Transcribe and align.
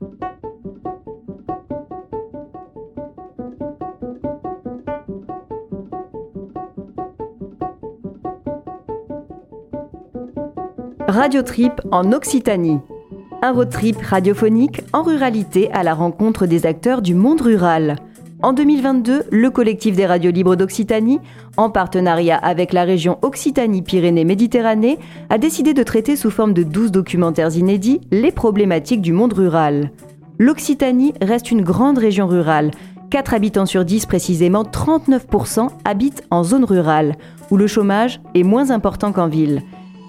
Radio 0.00 0.12
Trip 11.42 11.72
en 11.90 12.12
Occitanie. 12.12 12.78
Un 13.42 13.52
road 13.52 13.70
trip 13.70 13.96
radiophonique 14.00 14.82
en 14.92 15.02
ruralité 15.02 15.68
à 15.72 15.82
la 15.82 15.94
rencontre 15.94 16.46
des 16.46 16.66
acteurs 16.66 17.02
du 17.02 17.14
monde 17.14 17.40
rural. 17.40 17.96
En 18.40 18.52
2022, 18.52 19.24
le 19.32 19.50
collectif 19.50 19.96
des 19.96 20.06
radios 20.06 20.30
libres 20.30 20.54
d'Occitanie, 20.54 21.18
en 21.56 21.70
partenariat 21.70 22.36
avec 22.36 22.72
la 22.72 22.84
région 22.84 23.18
Occitanie-Pyrénées-Méditerranée, 23.22 25.00
a 25.28 25.38
décidé 25.38 25.74
de 25.74 25.82
traiter 25.82 26.14
sous 26.14 26.30
forme 26.30 26.52
de 26.52 26.62
12 26.62 26.92
documentaires 26.92 27.56
inédits 27.56 28.00
les 28.12 28.30
problématiques 28.30 29.02
du 29.02 29.12
monde 29.12 29.32
rural. 29.32 29.90
L'Occitanie 30.38 31.14
reste 31.20 31.50
une 31.50 31.62
grande 31.62 31.98
région 31.98 32.28
rurale. 32.28 32.70
4 33.10 33.34
habitants 33.34 33.66
sur 33.66 33.84
10, 33.84 34.06
précisément 34.06 34.62
39%, 34.62 35.70
habitent 35.84 36.22
en 36.30 36.44
zone 36.44 36.64
rurale, 36.64 37.16
où 37.50 37.56
le 37.56 37.66
chômage 37.66 38.20
est 38.36 38.44
moins 38.44 38.70
important 38.70 39.10
qu'en 39.10 39.26
ville. 39.26 39.62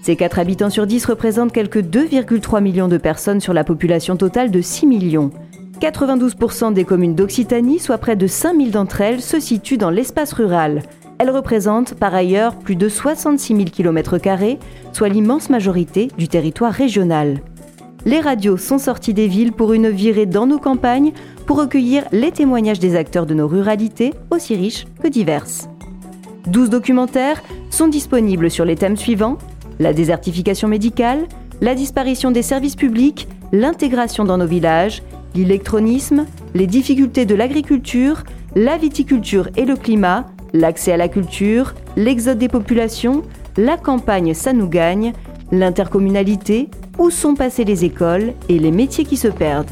Ces 0.03 0.15
4 0.15 0.37
habitants 0.37 0.69
sur 0.69 0.85
10 0.85 1.03
représentent 1.05 1.51
quelques 1.51 1.81
2,3 1.81 2.61
millions 2.61 2.87
de 2.87 2.97
personnes 2.97 3.39
sur 3.39 3.53
la 3.53 3.63
population 3.63 4.17
totale 4.17 4.51
de 4.51 4.61
6 4.61 4.85
millions. 4.85 5.31
92% 5.79 6.73
des 6.73 6.83
communes 6.83 7.15
d'Occitanie, 7.15 7.79
soit 7.79 7.97
près 7.97 8.15
de 8.15 8.27
5000 8.27 8.71
d'entre 8.71 9.01
elles, 9.01 9.21
se 9.21 9.39
situent 9.39 9.77
dans 9.77 9.89
l'espace 9.89 10.33
rural. 10.33 10.83
Elles 11.17 11.29
représentent 11.29 11.95
par 11.95 12.13
ailleurs 12.13 12.55
plus 12.55 12.75
de 12.75 12.89
66 12.89 13.55
000 13.55 13.69
km, 13.71 14.17
soit 14.93 15.09
l'immense 15.09 15.49
majorité 15.49 16.09
du 16.17 16.27
territoire 16.27 16.73
régional. 16.73 17.41
Les 18.05 18.19
radios 18.19 18.57
sont 18.57 18.77
sorties 18.77 19.13
des 19.13 19.27
villes 19.27 19.51
pour 19.51 19.73
une 19.73 19.89
virée 19.89 20.25
dans 20.25 20.47
nos 20.47 20.59
campagnes 20.59 21.11
pour 21.45 21.57
recueillir 21.57 22.03
les 22.11 22.31
témoignages 22.31 22.79
des 22.79 22.95
acteurs 22.95 23.25
de 23.25 23.33
nos 23.33 23.47
ruralités, 23.47 24.13
aussi 24.31 24.55
riches 24.55 24.85
que 25.01 25.07
diverses. 25.07 25.69
12 26.47 26.69
documentaires 26.69 27.43
sont 27.69 27.87
disponibles 27.87 28.49
sur 28.49 28.63
les 28.63 28.75
thèmes 28.75 28.97
suivants 28.97 29.37
la 29.79 29.93
désertification 29.93 30.67
médicale, 30.67 31.25
la 31.61 31.73
disparition 31.73 32.31
des 32.31 32.41
services 32.41 32.75
publics, 32.75 33.27
l'intégration 33.51 34.25
dans 34.25 34.37
nos 34.37 34.45
villages, 34.45 35.01
l'électronisme, 35.35 36.25
les 36.53 36.67
difficultés 36.67 37.25
de 37.25 37.35
l'agriculture, 37.35 38.23
la 38.55 38.77
viticulture 38.77 39.49
et 39.55 39.65
le 39.65 39.75
climat, 39.75 40.25
l'accès 40.53 40.91
à 40.91 40.97
la 40.97 41.07
culture, 41.07 41.75
l'exode 41.95 42.37
des 42.37 42.47
populations, 42.47 43.23
la 43.57 43.77
campagne 43.77 44.33
ça 44.33 44.53
nous 44.53 44.67
gagne, 44.67 45.13
l'intercommunalité, 45.51 46.69
où 46.97 47.09
sont 47.09 47.35
passées 47.35 47.65
les 47.65 47.85
écoles 47.85 48.33
et 48.49 48.59
les 48.59 48.71
métiers 48.71 49.05
qui 49.05 49.17
se 49.17 49.27
perdent. 49.27 49.69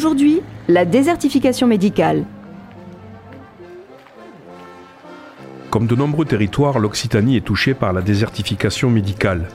Aujourd'hui, 0.00 0.40
la 0.66 0.86
désertification 0.86 1.66
médicale. 1.66 2.24
Comme 5.68 5.86
de 5.86 5.94
nombreux 5.94 6.24
territoires, 6.24 6.78
l'Occitanie 6.78 7.36
est 7.36 7.44
touchée 7.44 7.74
par 7.74 7.92
la 7.92 8.00
désertification 8.00 8.88
médicale. 8.88 9.48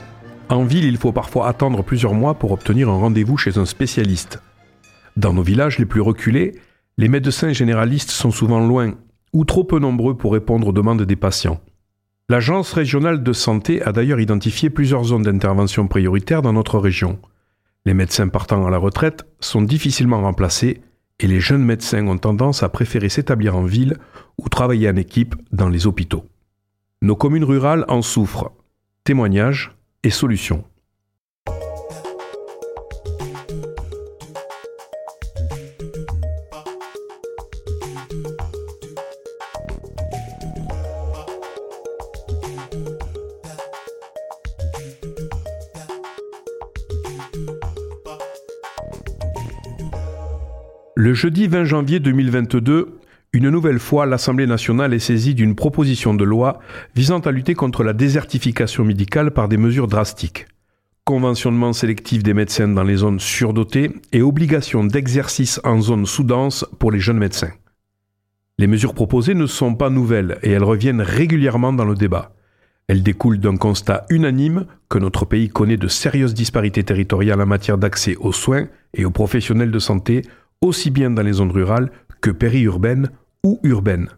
En 0.48 0.62
ville, 0.62 0.84
il 0.84 0.98
faut 0.98 1.10
parfois 1.10 1.48
attendre 1.48 1.82
plusieurs 1.82 2.14
mois 2.14 2.34
pour 2.34 2.52
obtenir 2.52 2.88
un 2.88 2.96
rendez-vous 2.96 3.36
chez 3.36 3.58
un 3.58 3.66
spécialiste. 3.66 4.40
Dans 5.16 5.32
nos 5.32 5.42
villages 5.42 5.80
les 5.80 5.84
plus 5.84 6.00
reculés, 6.00 6.52
les 6.96 7.08
médecins 7.08 7.52
généralistes 7.52 8.10
sont 8.10 8.30
souvent 8.30 8.64
loin 8.64 8.94
ou 9.32 9.44
trop 9.44 9.64
peu 9.64 9.80
nombreux 9.80 10.16
pour 10.16 10.32
répondre 10.32 10.68
aux 10.68 10.72
demandes 10.72 11.02
des 11.02 11.16
patients. 11.16 11.58
L'Agence 12.28 12.72
régionale 12.72 13.24
de 13.24 13.32
santé 13.32 13.82
a 13.82 13.90
d'ailleurs 13.90 14.20
identifié 14.20 14.70
plusieurs 14.70 15.02
zones 15.02 15.24
d'intervention 15.24 15.88
prioritaires 15.88 16.42
dans 16.42 16.52
notre 16.52 16.78
région. 16.78 17.18
Les 17.86 17.94
médecins 17.94 18.26
partant 18.26 18.66
à 18.66 18.70
la 18.70 18.78
retraite 18.78 19.24
sont 19.38 19.62
difficilement 19.62 20.20
remplacés 20.20 20.82
et 21.20 21.28
les 21.28 21.38
jeunes 21.38 21.64
médecins 21.64 22.04
ont 22.08 22.18
tendance 22.18 22.64
à 22.64 22.68
préférer 22.68 23.08
s'établir 23.08 23.56
en 23.56 23.62
ville 23.62 23.96
ou 24.38 24.48
travailler 24.48 24.90
en 24.90 24.96
équipe 24.96 25.36
dans 25.52 25.68
les 25.68 25.86
hôpitaux. 25.86 26.24
Nos 27.00 27.14
communes 27.14 27.44
rurales 27.44 27.84
en 27.86 28.02
souffrent. 28.02 28.50
Témoignages 29.04 29.76
et 30.02 30.10
solutions. 30.10 30.64
Le 50.98 51.12
jeudi 51.12 51.46
20 51.46 51.64
janvier 51.64 52.00
2022, 52.00 53.00
une 53.34 53.50
nouvelle 53.50 53.78
fois, 53.78 54.06
l'Assemblée 54.06 54.46
nationale 54.46 54.94
est 54.94 54.98
saisie 54.98 55.34
d'une 55.34 55.54
proposition 55.54 56.14
de 56.14 56.24
loi 56.24 56.58
visant 56.94 57.18
à 57.18 57.32
lutter 57.32 57.52
contre 57.52 57.84
la 57.84 57.92
désertification 57.92 58.82
médicale 58.82 59.30
par 59.32 59.46
des 59.46 59.58
mesures 59.58 59.88
drastiques. 59.88 60.46
Conventionnement 61.04 61.74
sélectif 61.74 62.22
des 62.22 62.32
médecins 62.32 62.68
dans 62.68 62.82
les 62.82 62.96
zones 62.96 63.20
surdotées 63.20 63.90
et 64.12 64.22
obligation 64.22 64.84
d'exercice 64.84 65.60
en 65.64 65.82
zone 65.82 66.06
sous-dense 66.06 66.64
pour 66.78 66.90
les 66.90 67.00
jeunes 67.00 67.18
médecins. 67.18 67.52
Les 68.56 68.66
mesures 68.66 68.94
proposées 68.94 69.34
ne 69.34 69.44
sont 69.44 69.74
pas 69.74 69.90
nouvelles 69.90 70.38
et 70.42 70.50
elles 70.52 70.64
reviennent 70.64 71.02
régulièrement 71.02 71.74
dans 71.74 71.84
le 71.84 71.94
débat. 71.94 72.32
Elles 72.88 73.02
découlent 73.02 73.40
d'un 73.40 73.58
constat 73.58 74.06
unanime 74.08 74.64
que 74.88 74.98
notre 74.98 75.26
pays 75.26 75.50
connaît 75.50 75.76
de 75.76 75.88
sérieuses 75.88 76.32
disparités 76.32 76.84
territoriales 76.84 77.42
en 77.42 77.46
matière 77.46 77.76
d'accès 77.76 78.16
aux 78.16 78.32
soins 78.32 78.68
et 78.94 79.04
aux 79.04 79.10
professionnels 79.10 79.72
de 79.72 79.78
santé 79.78 80.22
aussi 80.60 80.90
bien 80.90 81.10
dans 81.10 81.22
les 81.22 81.34
zones 81.34 81.50
rurales 81.50 81.90
que 82.20 82.30
périurbaines 82.30 83.10
ou 83.42 83.60
urbaines. 83.62 84.08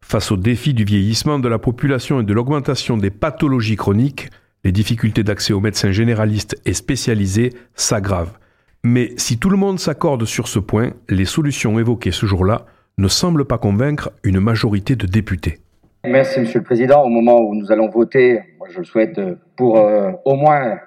Face 0.00 0.32
aux 0.32 0.36
défis 0.36 0.74
du 0.74 0.84
vieillissement 0.84 1.38
de 1.38 1.48
la 1.48 1.58
population 1.58 2.20
et 2.20 2.24
de 2.24 2.32
l'augmentation 2.34 2.96
des 2.96 3.10
pathologies 3.10 3.76
chroniques, 3.76 4.30
les 4.64 4.72
difficultés 4.72 5.22
d'accès 5.22 5.52
aux 5.52 5.60
médecins 5.60 5.92
généralistes 5.92 6.60
et 6.64 6.72
spécialisés 6.72 7.52
s'aggravent. 7.74 8.38
Mais 8.84 9.12
si 9.16 9.38
tout 9.38 9.50
le 9.50 9.56
monde 9.56 9.78
s'accorde 9.78 10.24
sur 10.24 10.48
ce 10.48 10.58
point, 10.58 10.90
les 11.08 11.24
solutions 11.24 11.78
évoquées 11.78 12.10
ce 12.10 12.26
jour-là 12.26 12.66
ne 12.98 13.08
semblent 13.08 13.44
pas 13.44 13.58
convaincre 13.58 14.10
une 14.24 14.40
majorité 14.40 14.96
de 14.96 15.06
députés. 15.06 15.60
Merci 16.04 16.40
Monsieur 16.40 16.58
le 16.58 16.64
Président. 16.64 17.02
Au 17.04 17.08
moment 17.08 17.40
où 17.40 17.54
nous 17.54 17.70
allons 17.70 17.88
voter, 17.88 18.40
moi 18.58 18.66
je 18.70 18.78
le 18.78 18.84
souhaite 18.84 19.20
pour 19.56 19.78
euh, 19.78 20.10
au 20.24 20.34
moins 20.34 20.78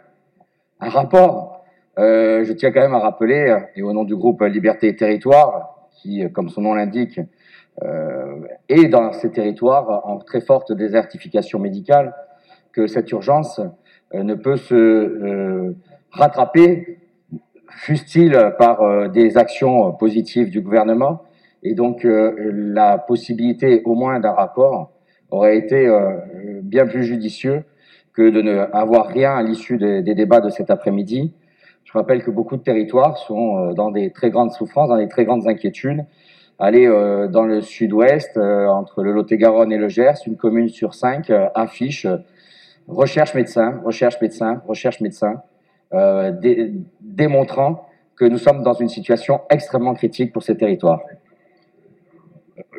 un 0.82 0.90
rapport 0.90 1.55
euh, 1.98 2.44
je 2.44 2.54
tiens 2.54 2.72
quand 2.72 2.82
même 2.82 2.94
à 2.94 3.00
rappeler, 3.00 3.50
euh, 3.50 3.60
et 3.76 3.82
au 3.82 3.94
nom 3.94 4.04
du 4.04 4.16
groupe 4.16 4.42
Liberté 4.42 4.88
et 4.88 4.96
Territoire, 4.96 5.90
qui, 5.94 6.24
euh, 6.24 6.30
comme 6.30 6.50
son 6.50 6.62
nom 6.62 6.74
l'indique, 6.74 7.20
euh, 7.84 8.40
est 8.70 8.88
dans 8.88 9.12
ces 9.14 9.32
territoires 9.32 10.02
en 10.06 10.18
très 10.18 10.42
forte 10.42 10.72
désertification 10.72 11.60
médicale, 11.60 12.14
que 12.72 12.88
cette 12.88 13.12
urgence 13.12 13.62
ne 14.14 14.36
peut 14.36 14.58
se 14.58 15.74
rattraper, 16.12 17.00
fût-il 17.70 18.38
par 18.58 19.10
des 19.10 19.38
actions 19.38 19.94
positives 19.94 20.50
du 20.50 20.62
gouvernement. 20.62 21.24
Et 21.64 21.74
donc, 21.74 22.06
la 22.06 22.98
possibilité 22.98 23.82
au 23.86 23.96
moins 23.96 24.20
d'un 24.20 24.34
rapport 24.34 24.92
aurait 25.32 25.58
été 25.58 25.90
bien 26.64 26.86
plus 26.86 27.06
judicieux 27.06 27.64
que 28.14 28.30
de 28.30 28.42
ne 28.42 28.58
avoir 28.74 29.08
rien 29.08 29.36
à 29.36 29.44
l'issue 29.44 29.78
des 29.78 30.16
débats 30.16 30.42
de 30.42 30.50
cet 30.50 30.70
après-midi. 30.70 31.34
Je 31.86 31.94
rappelle 31.94 32.24
que 32.24 32.32
beaucoup 32.32 32.58
de 32.58 32.64
territoires 32.64 33.18
sont 33.20 33.58
euh, 33.58 33.74
dans 33.74 33.92
des 33.92 34.12
très 34.12 34.32
grandes 34.32 34.52
souffrances, 34.52 34.90
dans 34.90 34.98
des 34.98 35.08
très 35.08 35.24
grandes 35.24 35.48
inquiétudes. 35.48 36.04
Aller 36.58 36.88
euh, 36.88 37.28
dans 37.28 37.46
le 37.46 37.62
sud-ouest, 37.62 38.36
euh, 38.38 38.68
entre 38.68 39.04
le 39.04 39.14
Lot-et-Garonne 39.14 39.72
et 39.72 39.78
le 39.78 39.88
Gers, 39.88 40.16
une 40.26 40.36
commune 40.36 40.68
sur 40.68 40.94
cinq 40.96 41.32
affiche 41.54 42.08
recherche 42.88 43.34
médecin, 43.34 43.82
recherche 43.84 44.20
médecin, 44.22 44.62
recherche 44.68 45.02
médecin, 45.02 45.42
démontrant 47.02 47.88
que 48.16 48.26
nous 48.26 48.38
sommes 48.38 48.62
dans 48.62 48.74
une 48.74 48.90
situation 48.90 49.42
extrêmement 49.50 49.96
critique 49.96 50.32
pour 50.34 50.44
ces 50.44 50.56
territoires 50.56 51.02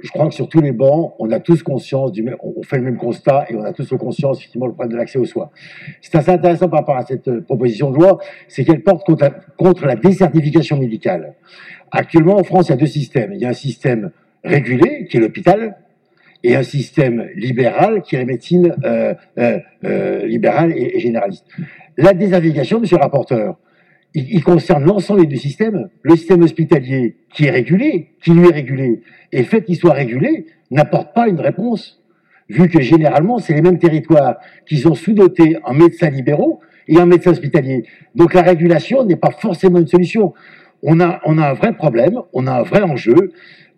je 0.03 0.11
crois 0.11 0.29
que 0.29 0.35
sur 0.35 0.49
tous 0.49 0.61
les 0.61 0.73
bancs, 0.73 1.15
on 1.19 1.31
a 1.31 1.41
tous 1.41 1.63
conscience, 1.63 2.13
du 2.13 2.23
même, 2.23 2.37
on 2.41 2.63
fait 2.63 2.79
le 2.79 2.85
même 2.85 2.97
constat 2.97 3.47
et 3.51 3.57
on 3.57 3.63
a 3.63 3.73
tous 3.73 3.89
conscience 3.99 4.39
effectivement 4.39 4.67
le 4.67 4.73
problème 4.73 4.93
de 4.93 4.97
l'accès 4.97 5.19
aux 5.19 5.25
soins. 5.25 5.51
C'est 6.01 6.15
assez 6.15 6.31
intéressant 6.31 6.69
par 6.69 6.81
rapport 6.81 6.97
à 6.97 7.05
cette 7.05 7.29
euh, 7.29 7.43
proposition 7.43 7.91
de 7.91 7.97
loi, 7.97 8.19
c'est 8.49 8.65
qu'elle 8.65 8.83
porte 8.83 9.05
contre 9.05 9.25
la, 9.25 9.31
contre 9.31 9.87
désertification 9.97 10.79
médicale. 10.79 11.35
Actuellement, 11.91 12.37
en 12.37 12.45
France, 12.45 12.69
il 12.69 12.71
y 12.71 12.75
a 12.75 12.77
deux 12.77 12.87
systèmes. 12.87 13.33
Il 13.33 13.41
y 13.41 13.45
a 13.45 13.51
un 13.51 13.55
système 13.55 14.11
régulé, 14.45 15.07
qui 15.09 15.19
est 15.19 15.21
l'hôpital, 15.21 15.77
et 16.43 16.57
un 16.57 16.63
système 16.63 17.29
libéral, 17.35 18.03
qui 18.03 18.17
est 18.17 18.19
la 18.19 18.25
médecine 18.25 18.75
euh, 18.85 19.15
euh 19.39 20.27
libérale 20.27 20.73
et, 20.73 20.97
et, 20.97 21.01
généraliste. 21.01 21.47
La 21.97 22.13
désertification, 22.13 22.81
monsieur 22.81 22.97
le 22.97 23.03
rapporteur, 23.03 23.57
il, 24.15 24.43
concerne 24.43 24.85
l'ensemble 24.85 25.27
du 25.27 25.37
système. 25.37 25.89
Le 26.03 26.17
système 26.17 26.43
hospitalier 26.43 27.17
qui 27.33 27.45
est 27.45 27.51
régulé, 27.51 28.13
qui 28.23 28.31
lui 28.31 28.49
est 28.49 28.53
régulé, 28.53 29.03
et 29.33 29.39
le 29.39 29.45
fait 29.45 29.63
qu'il 29.63 29.77
soit 29.77 29.93
régulé 29.93 30.47
n'apporte 30.71 31.15
pas 31.15 31.29
une 31.29 31.41
réponse, 31.41 32.03
vu 32.49 32.69
que 32.69 32.81
généralement, 32.81 33.39
c'est 33.39 33.55
les 33.55 33.63
mêmes 33.63 33.79
territoires 33.79 34.37
qui 34.67 34.79
sont 34.79 34.95
sous-dotés 34.95 35.59
en 35.65 35.75
médecins 35.75 36.11
libéraux 36.11 36.61
et 36.89 36.99
en 36.99 37.07
médecins 37.07 37.33
hospitaliers. 37.33 37.85
Donc 38.15 38.35
la 38.35 38.43
régulation 38.43 39.05
n'est 39.05 39.17
pas 39.17 39.31
forcément 39.31 39.79
une 39.79 39.87
solution. 39.87 40.33
On 40.83 41.01
a 41.01 41.21
un 41.27 41.53
vrai 41.55 41.75
problème, 41.75 42.21
on 42.33 42.47
a 42.47 42.53
un 42.53 42.63
vrai 42.63 42.83
enjeu. 42.83 43.33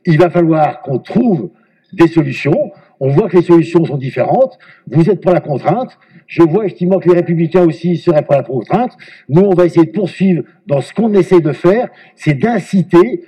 Il 0.05 0.19
va 0.19 0.31
falloir 0.31 0.83
qu'on 0.83 0.99
trouve 0.99 1.51
des 1.93 2.09
solutions. 2.09 2.68
On 3.01 3.09
voit 3.09 3.29
que 3.29 3.37
les 3.37 3.43
solutions 3.43 3.85
sont 3.85 3.97
différentes. 3.97 4.59
Vous 4.87 5.09
êtes 5.09 5.21
pour 5.21 5.33
la 5.33 5.41
contrainte. 5.41 5.99
Je 6.27 6.43
vois 6.43 6.67
effectivement 6.67 6.99
que 6.99 7.09
les 7.09 7.15
républicains 7.15 7.65
aussi 7.65 7.97
seraient 7.97 8.23
pour 8.23 8.35
la 8.35 8.43
contrainte. 8.43 8.97
Nous, 9.29 9.43
on 9.43 9.55
va 9.55 9.65
essayer 9.65 9.87
de 9.87 9.93
poursuivre 9.93 10.43
dans 10.67 10.81
ce 10.81 10.93
qu'on 10.93 11.15
essaie 11.15 11.41
de 11.41 11.53
faire, 11.53 11.89
c'est 12.17 12.35
d'inciter, 12.35 13.25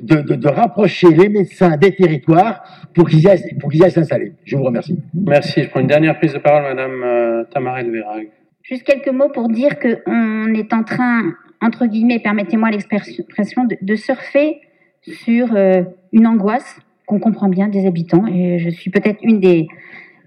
de, 0.00 0.48
rapprocher 0.48 1.08
les 1.08 1.28
médecins 1.28 1.76
des 1.76 1.94
territoires 1.94 2.62
pour 2.94 3.08
qu'ils 3.08 3.28
aillent, 3.28 3.56
pour 3.60 3.70
qu'ils 3.70 3.88
s'installer. 3.90 4.32
Je 4.44 4.56
vous 4.56 4.64
remercie. 4.64 4.98
Merci. 5.14 5.64
Je 5.64 5.68
prends 5.68 5.80
une 5.80 5.86
dernière 5.86 6.18
prise 6.18 6.32
de 6.32 6.38
parole, 6.38 6.62
Madame 6.62 7.02
euh, 7.02 7.44
Tamara 7.52 7.80
Elverag. 7.80 8.28
Juste 8.62 8.84
quelques 8.84 9.12
mots 9.12 9.28
pour 9.28 9.48
dire 9.48 9.78
qu'on 9.78 10.54
est 10.54 10.72
en 10.72 10.84
train, 10.84 11.34
entre 11.60 11.86
guillemets, 11.86 12.18
permettez-moi 12.18 12.70
l'expression, 12.70 13.66
de, 13.80 13.94
surfer 13.94 14.60
sur 15.02 15.54
euh, 15.54 15.82
une 16.12 16.26
angoisse 16.26 16.78
qu'on 17.06 17.18
comprend 17.18 17.48
bien 17.48 17.68
des 17.68 17.86
habitants. 17.86 18.26
Et 18.26 18.58
je 18.58 18.70
suis 18.70 18.90
peut-être 18.90 19.18
une 19.22 19.40
des, 19.40 19.68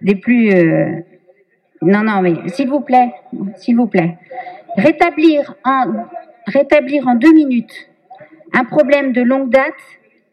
des 0.02 0.16
plus... 0.16 0.52
Euh, 0.52 1.02
non, 1.82 2.04
non, 2.04 2.22
mais 2.22 2.36
s'il 2.48 2.70
vous 2.70 2.82
plaît, 2.82 3.12
s'il 3.56 3.76
vous 3.76 3.88
plaît. 3.88 4.18
Rétablir 4.76 5.56
en, 5.64 5.86
rétablir 6.48 7.08
en 7.08 7.16
deux 7.16 7.34
minutes 7.34 7.90
un 8.54 8.64
problème 8.64 9.12
de 9.12 9.22
longue 9.22 9.50
date 9.50 9.74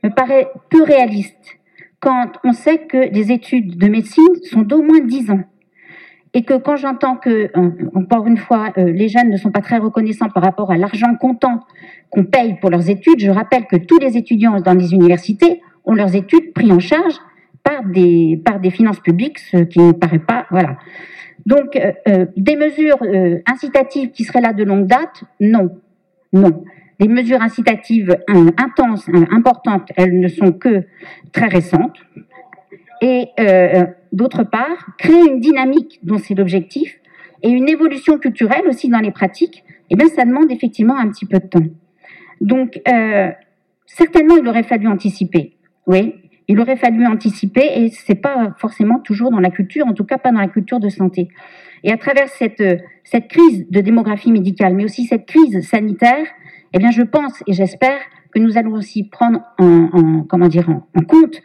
me 0.02 0.10
paraît 0.10 0.48
peu 0.70 0.82
réaliste 0.82 1.58
quand 2.00 2.32
on 2.44 2.52
sait 2.52 2.78
que 2.78 2.98
les 2.98 3.32
études 3.32 3.78
de 3.78 3.88
médecine 3.88 4.34
sont 4.50 4.60
d'au 4.60 4.82
moins 4.82 5.00
dix 5.00 5.30
ans 5.30 5.42
et 6.34 6.42
que 6.42 6.54
quand 6.54 6.76
j'entends 6.76 7.16
que, 7.16 7.50
encore 7.96 8.26
une 8.26 8.36
fois, 8.36 8.72
euh, 8.76 8.92
les 8.92 9.08
jeunes 9.08 9.30
ne 9.30 9.36
sont 9.36 9.52
pas 9.52 9.60
très 9.60 9.78
reconnaissants 9.78 10.28
par 10.28 10.42
rapport 10.42 10.70
à 10.70 10.76
l'argent 10.76 11.14
comptant 11.18 11.60
qu'on 12.10 12.24
paye 12.24 12.56
pour 12.60 12.70
leurs 12.70 12.90
études, 12.90 13.20
je 13.20 13.30
rappelle 13.30 13.66
que 13.66 13.76
tous 13.76 13.98
les 14.00 14.16
étudiants 14.16 14.60
dans 14.60 14.74
les 14.74 14.92
universités 14.92 15.62
ont 15.84 15.94
leurs 15.94 16.14
études 16.14 16.52
prises 16.52 16.72
en 16.72 16.78
charge 16.78 17.14
par 17.62 17.84
des, 17.84 18.40
par 18.44 18.60
des 18.60 18.70
finances 18.70 19.00
publiques, 19.00 19.38
ce 19.38 19.58
qui 19.58 19.80
ne 19.80 19.92
paraît 19.92 20.18
pas, 20.18 20.46
voilà. 20.50 20.76
Donc, 21.46 21.76
euh, 21.76 21.92
euh, 22.08 22.26
des 22.36 22.56
mesures 22.56 22.98
incitatives 23.46 24.10
qui 24.10 24.24
seraient 24.24 24.40
là 24.40 24.52
de 24.52 24.64
longue 24.64 24.86
date, 24.86 25.24
non, 25.40 25.70
non. 26.32 26.64
Des 27.00 27.08
mesures 27.08 27.42
incitatives 27.42 28.16
intenses, 28.56 29.08
importantes, 29.30 29.90
elles 29.96 30.20
ne 30.20 30.28
sont 30.28 30.52
que 30.52 30.84
très 31.32 31.46
récentes. 31.46 31.98
Et 33.00 33.26
d'autre 34.12 34.44
part, 34.44 34.94
créer 34.96 35.28
une 35.28 35.40
dynamique 35.40 35.98
dont 36.04 36.18
c'est 36.18 36.34
l'objectif 36.34 37.00
et 37.44 37.50
une 37.50 37.68
évolution 37.68 38.18
culturelle 38.18 38.66
aussi 38.66 38.88
dans 38.88 39.00
les 39.00 39.10
pratiques, 39.10 39.64
eh 39.90 39.96
bien, 39.96 40.08
ça 40.08 40.24
demande 40.24 40.50
effectivement 40.50 40.96
un 40.96 41.08
petit 41.10 41.26
peu 41.26 41.38
de 41.38 41.46
temps. 41.46 41.66
Donc, 42.40 42.80
euh, 42.88 43.30
certainement, 43.86 44.36
il 44.36 44.48
aurait 44.48 44.62
fallu 44.62 44.88
anticiper. 44.88 45.53
Oui, 45.86 46.14
il 46.48 46.60
aurait 46.60 46.76
fallu 46.76 47.06
anticiper 47.06 47.66
et 47.76 47.88
c'est 47.90 48.14
pas 48.14 48.54
forcément 48.58 48.98
toujours 48.98 49.30
dans 49.30 49.40
la 49.40 49.50
culture, 49.50 49.86
en 49.86 49.92
tout 49.92 50.04
cas 50.04 50.18
pas 50.18 50.32
dans 50.32 50.40
la 50.40 50.48
culture 50.48 50.80
de 50.80 50.88
santé. 50.88 51.28
Et 51.82 51.92
à 51.92 51.96
travers 51.96 52.28
cette, 52.28 52.62
cette 53.04 53.28
crise 53.28 53.66
de 53.70 53.80
démographie 53.80 54.32
médicale, 54.32 54.74
mais 54.74 54.84
aussi 54.84 55.04
cette 55.04 55.26
crise 55.26 55.66
sanitaire, 55.68 56.26
eh 56.72 56.78
bien, 56.78 56.90
je 56.90 57.02
pense 57.02 57.42
et 57.46 57.52
j'espère 57.52 57.98
que 58.34 58.40
nous 58.40 58.58
allons 58.58 58.72
aussi 58.72 59.04
prendre 59.04 59.40
en, 59.58 60.24
comment 60.28 60.48
dire, 60.48 60.68
en 60.68 61.02
compte 61.02 61.40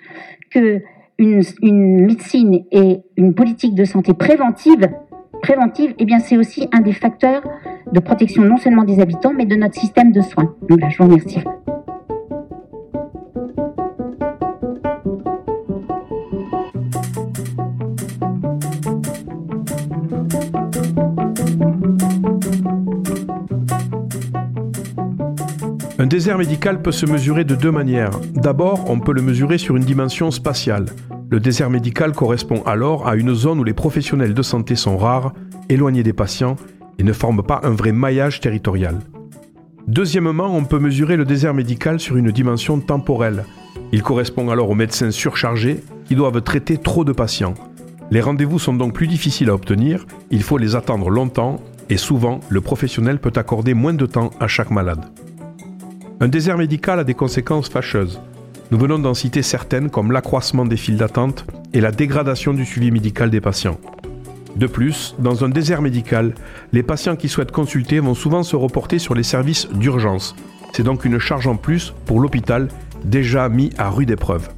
que 0.49 0.81
une, 1.19 2.05
médecine 2.05 2.63
et 2.71 3.01
une 3.17 3.33
politique 3.33 3.75
de 3.75 3.83
santé 3.83 4.13
préventive, 4.13 4.89
préventive, 5.41 5.93
eh 5.99 6.05
bien 6.05 6.19
c'est 6.19 6.37
aussi 6.37 6.67
un 6.71 6.81
des 6.81 6.93
facteurs 6.93 7.43
de 7.91 7.99
protection 7.99 8.43
non 8.43 8.57
seulement 8.57 8.83
des 8.83 8.99
habitants, 8.99 9.33
mais 9.35 9.45
de 9.45 9.55
notre 9.55 9.79
système 9.79 10.11
de 10.11 10.21
soins. 10.21 10.55
Donc 10.69 10.79
je 10.89 10.97
vous 10.97 11.09
remercie. 11.09 11.43
Un 26.01 26.07
désert 26.07 26.37
médical 26.37 26.81
peut 26.81 26.93
se 26.93 27.05
mesurer 27.05 27.43
de 27.43 27.55
deux 27.55 27.71
manières. 27.71 28.21
D'abord, 28.33 28.89
on 28.89 29.01
peut 29.01 29.11
le 29.11 29.21
mesurer 29.21 29.57
sur 29.57 29.75
une 29.75 29.83
dimension 29.83 30.31
spatiale. 30.31 30.85
Le 31.29 31.41
désert 31.41 31.69
médical 31.69 32.13
correspond 32.13 32.63
alors 32.65 33.05
à 33.05 33.17
une 33.17 33.35
zone 33.35 33.59
où 33.59 33.65
les 33.65 33.73
professionnels 33.73 34.33
de 34.33 34.41
santé 34.41 34.77
sont 34.77 34.97
rares, 34.97 35.33
éloignés 35.67 36.01
des 36.01 36.13
patients 36.13 36.55
et 36.99 37.03
ne 37.03 37.11
forment 37.11 37.43
pas 37.43 37.59
un 37.63 37.71
vrai 37.71 37.91
maillage 37.91 38.39
territorial. 38.39 38.97
Deuxièmement, 39.89 40.55
on 40.55 40.63
peut 40.63 40.79
mesurer 40.79 41.17
le 41.17 41.25
désert 41.25 41.53
médical 41.53 41.99
sur 41.99 42.15
une 42.15 42.31
dimension 42.31 42.79
temporelle. 42.79 43.43
Il 43.91 44.01
correspond 44.01 44.49
alors 44.49 44.69
aux 44.69 44.75
médecins 44.75 45.11
surchargés 45.11 45.81
qui 46.05 46.15
doivent 46.15 46.41
traiter 46.41 46.77
trop 46.77 47.03
de 47.03 47.11
patients. 47.11 47.55
Les 48.09 48.21
rendez-vous 48.21 48.57
sont 48.57 48.73
donc 48.73 48.93
plus 48.93 49.07
difficiles 49.07 49.49
à 49.49 49.53
obtenir, 49.53 50.05
il 50.31 50.43
faut 50.43 50.57
les 50.57 50.77
attendre 50.77 51.09
longtemps 51.09 51.59
et 51.89 51.97
souvent 51.97 52.39
le 52.47 52.61
professionnel 52.61 53.19
peut 53.19 53.33
accorder 53.35 53.73
moins 53.73 53.93
de 53.93 54.05
temps 54.05 54.29
à 54.39 54.47
chaque 54.47 54.71
malade. 54.71 55.03
Un 56.21 56.27
désert 56.27 56.57
médical 56.57 56.99
a 56.99 57.05
des 57.05 57.13
conséquences 57.13 57.69
fâcheuses. 57.69 58.19
Nous 58.71 58.77
venons 58.77 58.99
d'en 58.99 59.13
citer 59.13 59.41
certaines 59.41 59.89
comme 59.89 60.11
l'accroissement 60.11 60.65
des 60.65 60.75
files 60.75 60.97
d'attente 60.97 61.45
et 61.73 61.79
la 61.79 61.91
dégradation 61.91 62.53
du 62.53 62.65
suivi 62.65 62.91
médical 62.91 63.29
des 63.29 63.39
patients. 63.39 63.79
De 64.57 64.67
plus, 64.67 65.15
dans 65.19 65.45
un 65.45 65.49
désert 65.49 65.81
médical, 65.81 66.35
les 66.73 66.83
patients 66.83 67.15
qui 67.15 67.29
souhaitent 67.29 67.53
consulter 67.53 68.01
vont 68.01 68.15
souvent 68.15 68.43
se 68.43 68.57
reporter 68.57 68.99
sur 68.99 69.15
les 69.15 69.23
services 69.23 69.69
d'urgence. 69.69 70.35
C'est 70.73 70.83
donc 70.83 71.05
une 71.05 71.19
charge 71.19 71.47
en 71.47 71.55
plus 71.55 71.93
pour 72.05 72.19
l'hôpital 72.19 72.67
déjà 73.05 73.47
mis 73.47 73.71
à 73.77 73.89
rude 73.89 74.11
épreuve. 74.11 74.49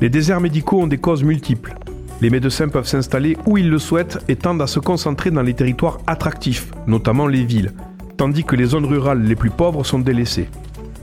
Les 0.00 0.10
déserts 0.10 0.40
médicaux 0.40 0.82
ont 0.82 0.88
des 0.88 0.98
causes 0.98 1.22
multiples. 1.22 1.76
Les 2.20 2.28
médecins 2.28 2.68
peuvent 2.68 2.88
s'installer 2.88 3.36
où 3.46 3.56
ils 3.56 3.70
le 3.70 3.78
souhaitent 3.78 4.18
et 4.26 4.34
tendent 4.34 4.62
à 4.62 4.66
se 4.66 4.80
concentrer 4.80 5.30
dans 5.30 5.42
les 5.42 5.54
territoires 5.54 5.98
attractifs, 6.08 6.72
notamment 6.88 7.28
les 7.28 7.44
villes, 7.44 7.72
tandis 8.20 8.44
que 8.44 8.54
les 8.54 8.66
zones 8.66 8.84
rurales 8.84 9.22
les 9.22 9.34
plus 9.34 9.48
pauvres 9.48 9.82
sont 9.82 9.98
délaissées. 9.98 10.50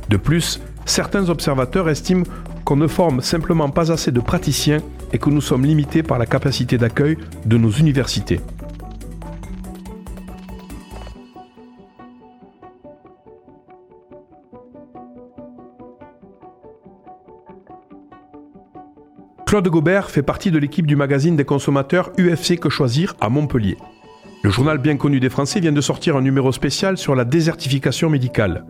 De 0.07 0.17
plus, 0.17 0.61
certains 0.85 1.29
observateurs 1.29 1.89
estiment 1.89 2.25
qu'on 2.63 2.75
ne 2.75 2.85
forme 2.85 3.21
simplement 3.21 3.71
pas 3.71 3.91
assez 3.91 4.11
de 4.11 4.19
praticiens 4.19 4.81
et 5.11 5.17
que 5.17 5.31
nous 5.31 5.41
sommes 5.41 5.65
limités 5.65 6.03
par 6.03 6.19
la 6.19 6.27
capacité 6.27 6.77
d'accueil 6.77 7.17
de 7.43 7.57
nos 7.57 7.71
universités. 7.71 8.39
Claude 19.47 19.67
Gobert 19.69 20.11
fait 20.11 20.21
partie 20.21 20.51
de 20.51 20.59
l'équipe 20.59 20.85
du 20.85 20.95
magazine 20.95 21.35
des 21.35 21.45
consommateurs 21.45 22.11
UFC 22.19 22.59
Que 22.59 22.69
Choisir 22.69 23.15
à 23.19 23.29
Montpellier. 23.29 23.77
Le 24.43 24.51
journal 24.51 24.77
bien 24.77 24.97
connu 24.97 25.19
des 25.19 25.29
Français 25.29 25.59
vient 25.59 25.71
de 25.71 25.81
sortir 25.81 26.15
un 26.15 26.21
numéro 26.21 26.51
spécial 26.51 26.97
sur 26.97 27.15
la 27.15 27.25
désertification 27.25 28.09
médicale. 28.09 28.65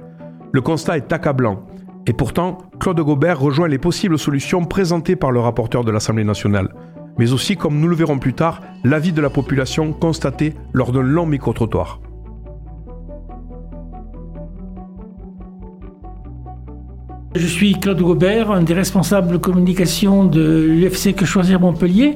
Le 0.54 0.62
constat 0.62 0.98
est 0.98 1.12
accablant. 1.12 1.68
Et 2.06 2.14
pourtant, 2.14 2.58
Claude 2.80 3.02
Gobert 3.02 3.40
rejoint 3.40 3.68
les 3.68 3.78
possibles 3.78 4.18
solutions 4.18 4.64
présentées 4.64 5.18
par 5.18 5.32
le 5.32 5.42
rapporteur 5.42 5.84
de 5.84 5.92
l'Assemblée 5.92 6.24
nationale, 6.24 6.74
mais 7.18 7.34
aussi, 7.34 7.58
comme 7.58 7.80
nous 7.80 7.90
le 7.90 7.96
verrons 7.96 8.18
plus 8.18 8.34
tard, 8.34 8.62
l'avis 8.86 9.12
de 9.12 9.22
la 9.22 9.30
population 9.30 9.92
constaté 9.92 10.54
lors 10.72 10.94
d'un 10.94 11.02
long 11.02 11.26
micro-trottoir. 11.26 12.00
Je 17.38 17.46
suis 17.46 17.74
Claude 17.74 18.02
Gobert, 18.02 18.50
un 18.50 18.64
des 18.64 18.74
responsables 18.74 19.38
communication 19.38 20.26
de 20.26 20.66
l'UFC 20.68 21.14
Que 21.14 21.24
Choisir 21.24 21.60
Montpellier. 21.60 22.16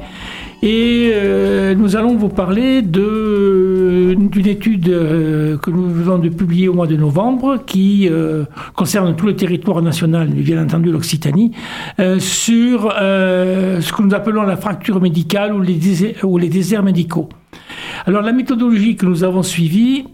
Et 0.64 1.12
euh, 1.14 1.76
nous 1.76 1.96
allons 1.96 2.16
vous 2.16 2.30
parler 2.30 2.82
d'une 2.82 4.48
étude 4.48 4.90
euh, 4.90 5.58
que 5.58 5.70
nous 5.70 5.88
venons 5.90 6.18
de 6.18 6.30
publier 6.30 6.68
au 6.70 6.74
mois 6.74 6.88
de 6.88 6.96
novembre 6.96 7.58
qui 7.68 8.10
euh, 8.10 8.46
concerne 8.76 9.16
tout 9.16 9.28
le 9.28 9.36
territoire 9.36 9.84
national, 9.84 10.28
bien 10.30 10.64
entendu 10.64 10.92
l'Occitanie, 10.92 11.52
sur 12.18 12.92
ce 12.92 13.94
que 13.94 14.02
nous 14.02 14.16
appelons 14.16 14.42
la 14.42 14.58
fracture 14.58 15.00
médicale 15.00 15.54
ou 15.54 15.62
les, 15.62 16.16
ou 16.24 16.40
les 16.40 16.50
déserts 16.50 16.84
médicaux. 16.84 17.30
Alors 18.08 18.24
la 18.24 18.32
méthodologie 18.32 18.96
que 18.96 19.06
nous 19.06 19.24
avons 19.24 19.44
suivie 19.44 20.06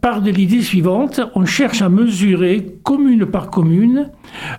part 0.00 0.22
de 0.22 0.30
l'idée 0.30 0.62
suivante, 0.62 1.20
on 1.34 1.44
cherche 1.44 1.82
à 1.82 1.88
mesurer 1.88 2.78
commune 2.82 3.26
par 3.26 3.50
commune 3.50 4.10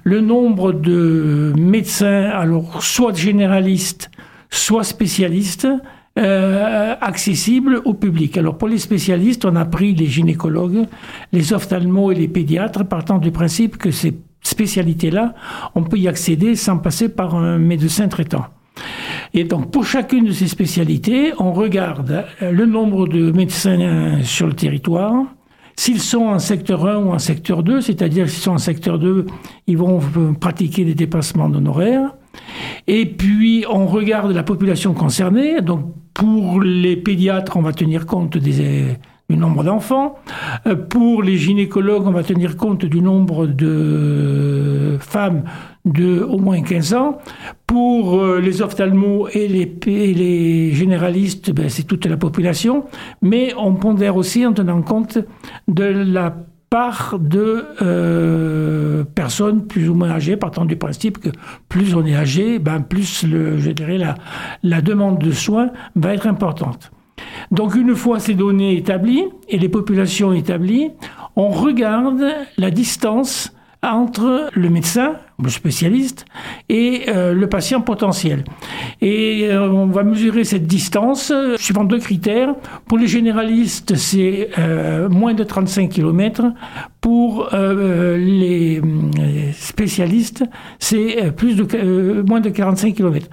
le 0.03 0.21
nombre 0.21 0.71
de 0.71 1.53
médecins, 1.57 2.29
alors 2.33 2.83
soit 2.83 3.15
généralistes, 3.15 4.09
soit 4.49 4.83
spécialistes 4.83 5.67
euh, 6.19 6.95
accessible 7.01 7.81
au 7.85 7.95
public. 7.95 8.37
Alors 8.37 8.59
pour 8.59 8.67
les 8.67 8.77
spécialistes, 8.77 9.45
on 9.45 9.55
a 9.55 9.65
pris 9.65 9.95
les 9.95 10.05
gynécologues, 10.05 10.85
les 11.31 11.53
ophtalmos 11.53 12.11
et 12.11 12.15
les 12.15 12.27
pédiatres, 12.27 12.85
partant 12.85 13.17
du 13.17 13.31
principe 13.31 13.77
que 13.77 13.89
ces 13.89 14.13
spécialités-là, 14.43 15.33
on 15.73 15.83
peut 15.83 15.97
y 15.97 16.07
accéder 16.07 16.55
sans 16.55 16.77
passer 16.77 17.09
par 17.09 17.33
un 17.33 17.57
médecin 17.57 18.07
traitant. 18.09 18.45
Et 19.33 19.43
donc, 19.43 19.71
pour 19.71 19.85
chacune 19.85 20.25
de 20.25 20.31
ces 20.31 20.47
spécialités, 20.47 21.33
on 21.39 21.53
regarde 21.53 22.25
le 22.39 22.65
nombre 22.65 23.07
de 23.07 23.31
médecins 23.31 24.21
sur 24.23 24.47
le 24.47 24.53
territoire, 24.53 25.25
S'ils 25.75 26.01
sont 26.01 26.25
en 26.25 26.39
secteur 26.39 26.85
1 26.85 26.97
ou 26.97 27.11
en 27.11 27.19
secteur 27.19 27.63
2, 27.63 27.81
c'est-à-dire 27.81 28.29
s'ils 28.29 28.43
sont 28.43 28.51
en 28.51 28.57
secteur 28.59 28.99
2, 28.99 29.25
ils 29.67 29.77
vont 29.77 29.99
pratiquer 30.39 30.85
des 30.85 30.93
dépassements 30.93 31.49
d'honoraires. 31.49 32.13
Et 32.87 33.05
puis, 33.05 33.65
on 33.69 33.87
regarde 33.87 34.31
la 34.31 34.43
population 34.43 34.93
concernée. 34.93 35.61
Donc, 35.61 35.85
pour 36.13 36.61
les 36.61 36.95
pédiatres, 36.95 37.57
on 37.57 37.61
va 37.61 37.73
tenir 37.73 38.05
compte 38.05 38.37
des, 38.37 38.95
du 39.29 39.37
nombre 39.37 39.63
d'enfants. 39.63 40.15
Euh, 40.67 40.75
pour 40.75 41.23
les 41.23 41.37
gynécologues, 41.37 42.05
on 42.05 42.11
va 42.11 42.23
tenir 42.23 42.57
compte 42.57 42.85
du 42.85 43.01
nombre 43.01 43.47
de 43.47 44.97
femmes 44.99 45.43
de 45.85 46.21
au 46.21 46.37
moins 46.37 46.61
15 46.61 46.93
ans. 46.93 47.17
Pour 47.67 48.19
euh, 48.19 48.39
les 48.39 48.61
ophtalmos 48.61 49.29
et 49.33 49.47
les, 49.47 50.71
généralistes, 50.73 51.51
ben, 51.51 51.69
c'est 51.69 51.83
toute 51.83 52.05
la 52.05 52.17
population. 52.17 52.85
Mais 53.21 53.53
on 53.57 53.75
pondère 53.75 54.15
aussi 54.15 54.45
en 54.45 54.53
tenant 54.53 54.81
compte 54.81 55.17
de 55.67 55.85
la 55.85 56.35
part 56.69 57.19
de 57.19 57.65
euh, 57.83 59.03
personnes 59.03 59.67
plus 59.67 59.89
ou 59.89 59.93
moins 59.93 60.09
âgées, 60.09 60.37
partant 60.37 60.65
du 60.65 60.75
principe 60.75 61.19
que 61.19 61.29
plus 61.69 61.95
on 61.95 62.03
est 62.03 62.15
âgé, 62.15 62.57
ben 62.57 62.81
plus 62.81 63.23
le, 63.23 63.59
je 63.59 63.69
dirais 63.69 63.99
la, 63.99 64.15
la 64.63 64.81
demande 64.81 65.19
de 65.19 65.31
soins 65.31 65.69
va 65.95 66.15
être 66.15 66.25
importante. 66.25 66.91
Donc 67.51 67.75
une 67.75 67.95
fois 67.95 68.19
ces 68.19 68.33
données 68.33 68.77
établies 68.77 69.25
et 69.49 69.57
les 69.57 69.69
populations 69.69 70.33
établies, 70.33 70.91
on 71.35 71.49
regarde 71.49 72.25
la 72.57 72.71
distance 72.71 73.53
entre 73.83 74.49
le 74.53 74.69
médecin, 74.69 75.15
le 75.43 75.49
spécialiste, 75.49 76.25
et 76.69 77.03
euh, 77.09 77.33
le 77.33 77.47
patient 77.47 77.81
potentiel. 77.81 78.45
Et 79.01 79.47
euh, 79.49 79.69
on 79.69 79.87
va 79.87 80.03
mesurer 80.03 80.45
cette 80.45 80.65
distance 80.65 81.31
euh, 81.31 81.57
suivant 81.57 81.83
deux 81.83 81.99
critères. 81.99 82.55
Pour 82.87 82.97
les 82.97 83.07
généralistes, 83.07 83.95
c'est 83.95 84.49
moins 85.09 85.33
de 85.33 85.43
35 85.43 85.89
km. 85.89 86.45
Pour 87.01 87.49
les 87.51 88.81
spécialistes, 89.53 90.45
c'est 90.79 91.33
plus 91.35 91.55
de 91.55 92.23
moins 92.27 92.39
de 92.39 92.49
45 92.49 92.95
km. 92.95 93.27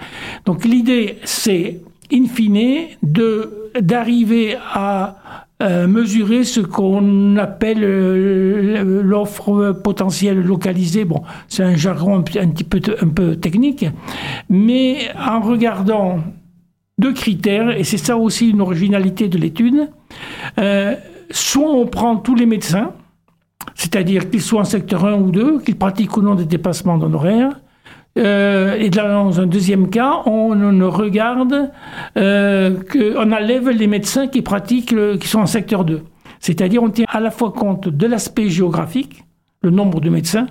Donc 0.45 0.65
l'idée, 0.65 1.19
c'est 1.25 1.81
in 2.13 2.27
fine 2.27 2.89
de 3.03 3.60
d'arriver 3.81 4.57
à 4.73 5.17
euh, 5.63 5.87
mesurer 5.87 6.45
ce 6.45 6.61
qu'on 6.61 7.37
appelle 7.37 7.83
euh, 7.83 9.03
l'offre 9.03 9.73
potentielle 9.73 10.41
localisée. 10.41 11.05
Bon, 11.05 11.23
c'est 11.49 11.63
un 11.63 11.77
jargon 11.77 12.17
un, 12.17 12.23
petit 12.23 12.65
peu, 12.65 12.81
un 13.03 13.09
peu 13.09 13.37
technique, 13.37 13.85
mais 14.49 15.11
en 15.19 15.41
regardant 15.41 16.21
deux 16.99 17.13
critères, 17.13 17.77
et 17.77 17.85
c'est 17.85 17.99
ça 17.99 18.17
aussi 18.17 18.49
une 18.49 18.63
originalité 18.63 19.29
de 19.29 19.37
l'étude, 19.37 19.91
euh, 20.59 20.95
soit 21.31 21.71
on 21.71 21.87
prend 21.87 22.17
tous 22.17 22.35
les 22.35 22.47
médecins, 22.47 22.93
c'est-à-dire 23.75 24.31
qu'ils 24.31 24.43
soient 24.43 24.63
en 24.63 24.65
secteur 24.65 25.05
1 25.05 25.15
ou 25.21 25.31
2, 25.31 25.61
qu'ils 25.61 25.77
pratiquent 25.77 26.17
ou 26.17 26.23
non 26.23 26.37
des 26.37 26.47
dépassements 26.47 26.97
d'honoraires, 26.97 27.61
euh, 28.19 28.75
et 28.75 28.91
dans 28.91 29.41
un 29.41 29.47
deuxième 29.47 29.89
cas, 29.89 30.23
on, 30.27 30.51
regarde, 30.91 31.71
euh, 32.17 32.77
on 33.17 33.33
enlève 33.33 33.71
les 33.71 33.87
médecins 33.87 34.27
qui 34.27 34.43
pratiquent, 34.43 34.95
qui 35.19 35.29
sont 35.29 35.41
en 35.41 35.47
secteur 35.47 35.85
2. 35.85 36.03
C'est-à-dire, 36.41 36.83
on 36.83 36.91
tient 36.91 37.07
à 37.09 37.21
la 37.21 37.31
fois 37.31 37.53
compte 37.53 37.89
de 37.89 38.07
l'aspect 38.07 38.49
géographique, 38.49 39.25
le 39.63 39.71
nombre 39.71 40.01
de 40.01 40.09
médecins, 40.09 40.47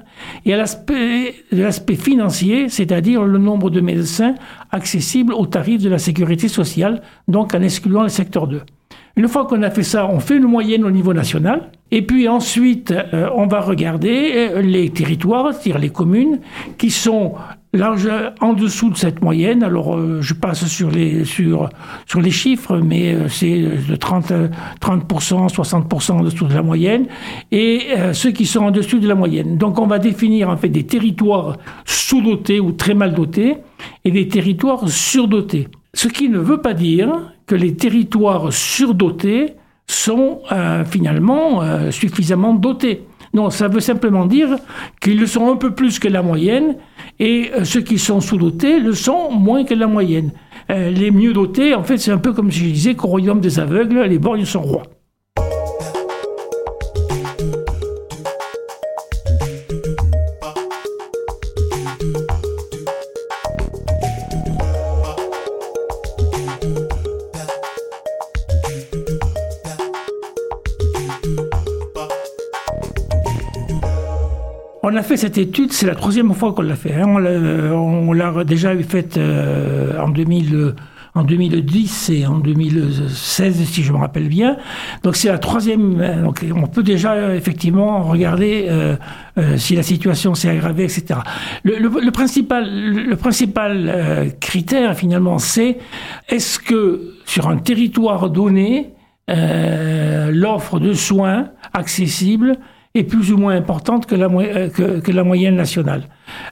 et 0.46 0.54
à 0.54 0.58
l'aspect 0.58 1.96
financier, 1.96 2.70
c'est-à-dire 2.70 3.24
le 3.24 3.40
nombre 3.40 3.72
de 3.72 3.82
médecins 3.82 4.36
accessibles 4.72 5.34
aux 5.34 5.48
tarifs 5.48 5.82
de 5.82 5.90
la 5.90 5.98
sécurité 5.98 6.48
sociale, 6.48 7.02
donc 7.28 7.56
en 7.56 7.62
excluant 7.62 8.04
le 8.04 8.10
secteur 8.10 8.48
2. 8.48 8.62
Une 9.16 9.28
fois 9.28 9.46
qu'on 9.46 9.64
a 9.64 9.72
fait 9.72 9.84
ça, 9.84 10.08
on 10.08 10.20
fait 10.20 10.38
une 10.38 10.46
moyenne 10.46 10.86
au 10.86 10.92
niveau 10.92 11.14
national. 11.14 11.72
Et 11.92 12.04
puis 12.04 12.28
ensuite, 12.28 12.92
euh, 12.92 13.30
on 13.36 13.48
va 13.48 13.62
regarder 13.62 14.32
euh, 14.36 14.62
les 14.62 14.90
territoires, 14.90 15.54
c'est-à-dire 15.54 15.80
les 15.80 15.90
communes, 15.90 16.40
qui 16.78 16.92
sont 16.92 17.34
en 18.42 18.54
dessous 18.54 18.90
de 18.90 18.98
cette 18.98 19.22
moyenne. 19.22 19.64
Alors, 19.64 19.96
euh, 19.96 20.22
je 20.22 20.34
passe 20.34 20.66
sur 20.68 20.90
les 20.90 21.24
sur 21.24 21.70
sur 22.08 22.22
les 22.22 22.32
chiffres, 22.32 22.78
mais 22.78 23.16
c'est 23.28 23.62
de 23.62 23.96
30 23.96 24.34
30% 24.82 25.54
60% 25.54 26.12
en 26.12 26.24
dessous 26.24 26.46
de 26.46 26.54
la 26.54 26.64
moyenne, 26.64 27.06
et 27.52 27.82
ceux 28.14 28.32
qui 28.32 28.48
sont 28.48 28.66
en 28.66 28.72
dessous 28.72 29.00
de 29.00 29.08
la 29.08 29.16
moyenne. 29.16 29.58
Donc, 29.58 29.80
on 29.80 29.86
va 29.86 30.00
définir 30.00 30.50
en 30.50 30.58
fait 30.58 30.70
des 30.70 30.86
territoires 30.86 31.58
sous-dotés 31.86 32.60
ou 32.60 32.72
très 32.72 32.96
mal 32.96 33.14
dotés 33.14 33.58
et 34.04 34.12
des 34.12 34.28
territoires 34.28 34.90
surdotés. 34.90 35.68
Ce 35.94 36.08
qui 36.08 36.30
ne 36.30 36.40
veut 36.40 36.62
pas 36.62 36.74
dire 36.74 37.34
que 37.46 37.56
les 37.56 37.76
territoires 37.76 38.52
surdotés 38.52 39.56
sont 39.90 40.42
euh, 40.52 40.86
finalement 40.86 41.62
euh, 41.62 41.92
suffisamment 41.92 42.54
dotés. 42.54 43.08
Non, 43.34 43.50
ça 43.50 43.68
veut 43.68 43.80
simplement 43.80 44.26
dire 44.26 44.58
qu'ils 45.02 45.20
le 45.20 45.26
sont 45.26 45.52
un 45.52 45.56
peu 45.56 45.72
plus 45.72 46.00
que 46.00 46.08
la 46.08 46.22
moyenne 46.22 46.76
et 47.20 47.52
euh, 47.56 47.64
ceux 47.64 47.82
qui 47.82 47.98
sont 47.98 48.22
sous-dotés 48.22 48.80
le 48.80 48.94
sont 48.94 49.32
moins 49.32 49.64
que 49.64 49.74
la 49.74 49.88
moyenne. 49.88 50.32
les 50.70 51.10
mieux 51.10 51.34
dotés, 51.34 51.74
en 51.74 51.84
fait, 51.84 51.98
c'est 51.98 52.12
un 52.12 52.20
peu 52.20 52.34
comme 52.34 52.52
si 52.52 52.60
je 52.60 52.74
disais 52.74 52.96
qu'au 52.96 53.08
royaume 53.08 53.42
des 53.42 53.60
aveugles, 53.60 54.02
les 54.02 54.20
borgnes 54.20 54.46
sont 54.46 54.62
rois. 54.62 54.84
On 74.92 74.96
a 74.96 75.04
fait 75.04 75.18
cette 75.18 75.38
étude, 75.38 75.72
c'est 75.72 75.86
la 75.86 75.94
troisième 75.94 76.34
fois 76.34 76.52
qu'on 76.52 76.64
l'a 76.64 76.76
fait. 76.76 76.96
Hein. 76.96 77.06
On 77.08 78.12
l'a 78.12 78.44
déjà 78.44 78.76
faite 78.78 79.18
euh, 79.18 80.02
en 80.02 80.10
2000 80.10 80.74
en 81.14 81.24
2010 81.24 82.10
et 82.10 82.26
en 82.26 82.40
2016, 82.40 83.66
si 83.66 83.84
je 83.84 83.92
me 83.92 83.98
rappelle 83.98 84.28
bien. 84.28 84.58
Donc 85.04 85.16
c'est 85.16 85.28
la 85.28 85.38
troisième. 85.38 86.02
Euh, 86.02 86.24
donc 86.24 86.44
on 86.56 86.66
peut 86.66 86.82
déjà 86.82 87.36
effectivement 87.36 88.02
regarder 88.02 88.66
euh, 88.70 88.96
si 89.58 89.76
la 89.76 89.84
situation 89.84 90.34
s'est 90.34 90.50
aggravée, 90.50 90.86
etc. 90.86 91.20
Le, 91.64 92.10
principal, 92.10 92.68
le 92.68 93.16
principal 93.16 94.34
critère 94.40 94.96
finalement, 94.96 95.38
c'est 95.38 95.78
est-ce 96.30 96.58
que 96.58 97.14
sur 97.26 97.48
un 97.48 97.58
territoire 97.58 98.32
donné, 98.32 98.94
l'offre 99.28 100.80
de 100.80 100.94
soins 100.94 101.50
accessibles 101.74 102.58
est 102.96 103.04
plus 103.04 103.32
ou 103.32 103.38
moins 103.38 103.56
importante 103.56 104.06
que 104.06 104.16
la, 104.16 104.28
euh, 104.28 105.24
moyenne 105.24 105.56
nationale. 105.56 106.04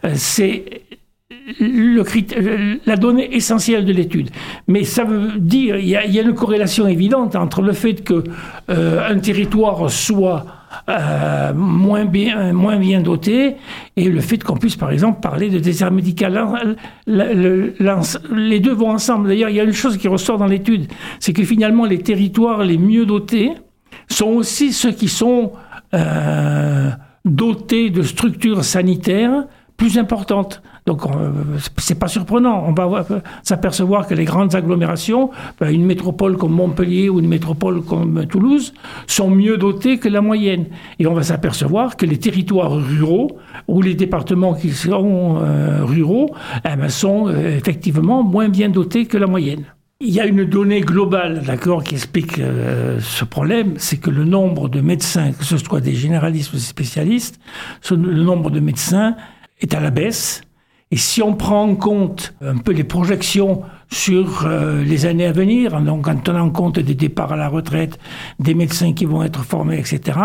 Euh, 0.05 0.11
c'est 0.15 0.83
le 1.59 2.03
la 2.85 2.95
donnée 2.97 3.35
essentielle 3.35 3.85
de 3.85 3.93
l'étude. 3.93 4.29
Mais 4.67 4.83
ça 4.83 5.03
veut 5.03 5.39
dire, 5.39 5.77
il 5.77 5.87
y, 5.87 5.95
a, 5.95 6.21
une 6.21 6.33
corrélation 6.33 6.87
évidente 6.87 7.35
entre 7.35 7.61
le 7.61 7.71
fait 7.71 8.03
que 8.03 8.23
euh, 8.69 9.09
un 9.09 9.17
territoire 9.19 9.89
soit 9.89 10.45
moins, 11.55 12.05
bien, 12.05 12.51
moins 12.53 12.77
bien 12.77 13.01
doté 13.01 13.55
et 13.95 14.09
le 14.09 14.19
fait 14.19 14.43
qu'on 14.43 14.57
puisse, 14.57 14.75
par 14.75 14.91
exemple, 14.91 15.21
parler 15.21 15.49
de 15.49 15.59
désert 15.59 15.91
médical. 15.91 16.75
les 17.07 18.59
deux 18.59 18.73
vont 18.73 18.91
ensemble. 18.91 19.29
D'ailleurs, 19.29 19.49
il 19.49 19.55
y 19.55 19.61
a 19.61 19.63
une 19.63 19.73
chose 19.73 19.97
qui 19.97 20.09
ressort 20.09 20.37
dans 20.37 20.45
l'étude, 20.45 20.91
c'est 21.19 21.33
que 21.33 21.43
finalement, 21.43 21.85
les 21.85 21.99
territoires 21.99 22.63
les 22.63 22.77
mieux 22.77 23.05
dotés 23.05 23.53
sont 24.09 24.27
aussi 24.27 24.73
ceux 24.73 24.91
qui 24.91 25.07
sont 25.07 25.53
euh, 25.93 26.91
dotés 27.25 27.89
de 27.89 28.01
structures 28.01 28.63
sanitaires 28.63 29.45
plus 29.77 29.97
importantes. 29.99 30.61
Donc, 30.87 31.05
euh, 31.05 31.31
c'est 31.77 31.99
pas 31.99 32.07
surprenant. 32.07 32.63
On 32.67 32.73
va 32.73 33.05
s'apercevoir 33.43 34.07
que 34.07 34.15
les 34.15 34.25
grandes 34.25 34.55
agglomérations, 34.55 35.29
ben, 35.59 35.69
une 35.69 35.85
métropole 35.85 36.37
comme 36.37 36.53
Montpellier 36.53 37.09
ou 37.09 37.19
une 37.19 37.27
métropole 37.27 37.83
comme 37.83 38.25
Toulouse, 38.25 38.73
sont 39.05 39.29
mieux 39.29 39.57
dotées 39.57 39.99
que 39.99 40.09
la 40.09 40.21
moyenne. 40.21 40.65
Et 40.97 41.05
on 41.05 41.13
va 41.13 41.23
s'apercevoir 41.23 41.95
que 41.95 42.05
les 42.05 42.17
territoires 42.17 42.71
ruraux 42.71 43.37
ou 43.67 43.81
les 43.81 43.93
départements 43.93 44.55
qui 44.55 44.71
sont 44.71 45.37
euh, 45.41 45.83
ruraux 45.83 46.31
eh 46.65 46.75
ben, 46.75 46.89
sont 46.89 47.29
effectivement 47.29 48.23
moins 48.23 48.49
bien 48.49 48.69
dotés 48.69 49.05
que 49.05 49.17
la 49.17 49.27
moyenne. 49.27 49.65
Il 49.99 50.13
y 50.13 50.19
a 50.19 50.27
une 50.27 50.45
donnée 50.45 50.81
globale, 50.81 51.41
d'accord, 51.41 51.83
qui 51.83 51.95
explique 51.95 52.37
euh, 52.37 52.99
ce 52.99 53.25
problème, 53.25 53.73
c'est 53.79 53.97
que 53.97 54.11
le 54.11 54.25
nombre 54.25 54.69
de 54.69 54.79
médecins, 54.79 55.31
que 55.31 55.43
ce 55.43 55.57
soit 55.57 55.81
des 55.81 55.95
généralistes 55.95 56.53
ou 56.53 56.57
des 56.57 56.61
spécialistes, 56.61 57.39
le 57.89 58.23
nombre 58.23 58.51
de 58.51 58.59
médecins 58.59 59.15
est 59.59 59.73
à 59.73 59.79
la 59.79 59.89
baisse. 59.89 60.43
Et 60.89 60.97
si 60.97 61.21
on 61.21 61.33
prend 61.33 61.63
en 61.63 61.75
compte 61.75 62.33
un 62.41 62.57
peu 62.57 62.71
les 62.71 62.85
projections 62.85 63.61
sur 63.89 64.45
euh, 64.45 64.83
les 64.83 65.05
années 65.05 65.25
à 65.25 65.33
venir, 65.33 65.81
donc 65.81 66.07
en 66.07 66.15
tenant 66.15 66.49
compte 66.49 66.79
des 66.79 66.95
départs 66.95 67.33
à 67.33 67.35
la 67.35 67.49
retraite, 67.49 67.99
des 68.39 68.53
médecins 68.53 68.93
qui 68.93 69.03
vont 69.03 69.21
être 69.21 69.43
formés, 69.43 69.79
etc., 69.79 70.17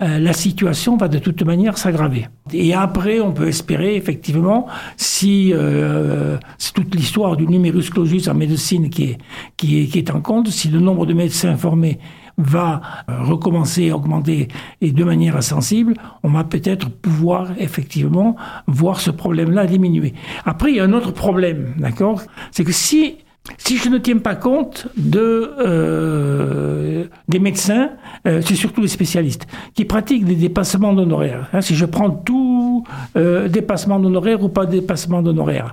euh, 0.00 0.18
la 0.18 0.32
situation 0.32 0.96
va 0.96 1.06
de 1.06 1.18
toute 1.18 1.42
manière 1.42 1.78
s'aggraver. 1.78 2.26
Et 2.52 2.74
après, 2.74 3.20
on 3.20 3.32
peut 3.32 3.46
espérer, 3.46 3.94
effectivement, 3.94 4.66
si 4.96 5.52
euh, 5.52 6.38
c'est 6.58 6.72
toute 6.72 6.92
l'histoire 6.94 7.36
du 7.36 7.46
numerus 7.46 7.90
clausus 7.90 8.26
en 8.26 8.34
médecine 8.34 8.90
qui 8.90 9.04
est, 9.04 9.18
qui 9.56 9.82
est, 9.82 9.86
qui 9.86 9.98
est 9.98 10.10
en 10.10 10.20
compte, 10.20 10.48
si 10.48 10.68
le 10.68 10.80
nombre 10.80 11.06
de 11.06 11.14
médecins 11.14 11.56
formés 11.56 12.00
va 12.42 12.80
euh, 13.08 13.22
recommencer 13.22 13.90
à 13.90 13.96
augmenter 13.96 14.48
et 14.80 14.92
de 14.92 15.04
manière 15.04 15.42
sensible, 15.42 15.94
on 16.22 16.30
va 16.30 16.44
peut-être 16.44 16.88
pouvoir 16.90 17.48
effectivement 17.58 18.36
voir 18.66 19.00
ce 19.00 19.10
problème-là 19.10 19.66
diminuer. 19.66 20.14
Après, 20.44 20.70
il 20.70 20.76
y 20.76 20.80
a 20.80 20.84
un 20.84 20.92
autre 20.92 21.12
problème, 21.12 21.74
d'accord? 21.78 22.22
C'est 22.50 22.64
que 22.64 22.72
si 22.72 23.16
si 23.56 23.78
je 23.78 23.88
ne 23.88 23.96
tiens 23.96 24.18
pas 24.18 24.36
compte 24.36 24.86
de, 24.98 25.54
euh, 25.58 27.04
des 27.26 27.38
médecins, 27.38 27.88
euh, 28.26 28.42
c'est 28.44 28.54
surtout 28.54 28.82
les 28.82 28.88
spécialistes, 28.88 29.46
qui 29.74 29.86
pratiquent 29.86 30.26
des 30.26 30.34
dépassements 30.34 30.92
d'honoraires. 30.92 31.48
Hein, 31.54 31.62
si 31.62 31.74
je 31.74 31.86
prends 31.86 32.10
tout 32.10 32.84
dépassement 33.14 33.98
d'honoraires 33.98 34.42
ou 34.42 34.50
pas 34.50 34.66
dépassement 34.66 35.22
d'honoraires, 35.22 35.72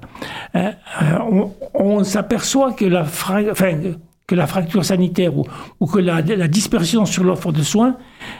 on, 0.56 1.52
on 1.74 2.04
s'aperçoit 2.04 2.72
que 2.72 2.86
la, 2.86 3.02
enfin, 3.02 3.76
que 4.28 4.36
la 4.36 4.46
fracture 4.46 4.84
sanitaire 4.84 5.32
ou, 5.38 5.88
que 5.88 6.00
la, 6.00 6.22
dispersion 6.22 7.06
sur 7.06 7.24
l'offre 7.24 7.52
de 7.52 7.64
soins, 7.64 7.98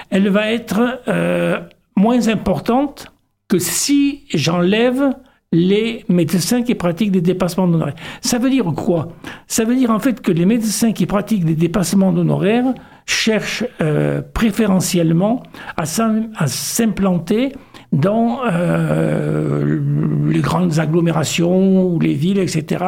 elle 0.10 0.30
va 0.30 0.52
être 0.52 1.02
euh, 1.08 1.60
moins 1.96 2.28
importante 2.28 3.08
que 3.48 3.58
si 3.58 4.26
j'enlève 4.34 5.14
les 5.54 6.04
médecins 6.10 6.62
qui 6.62 6.76
pratiquent 6.76 7.12
des 7.12 7.22
dépassements 7.22 7.68
d'honoraires. 7.68 7.96
Ça 8.20 8.38
veut 8.38 8.50
dire 8.50 8.66
quoi? 8.76 9.14
Ça 9.48 9.64
veut 9.64 9.76
dire 9.76 9.92
en 9.92 10.00
fait 10.00 10.22
que 10.22 10.32
les 10.34 10.46
médecins 10.46 10.92
qui 10.92 11.06
pratiquent 11.06 11.46
des 11.46 11.56
dépassements 11.56 12.12
d'honoraires 12.12 12.74
cherchent 13.06 13.64
euh, 13.80 14.22
préférentiellement 14.34 15.44
à 15.78 15.86
s'implanter 15.86 17.54
dans 17.94 18.40
euh, 18.46 19.80
les 20.28 20.42
grandes 20.42 20.80
agglomérations 20.80 21.86
ou 21.86 22.00
les 22.00 22.14
villes, 22.14 22.40
etc., 22.40 22.84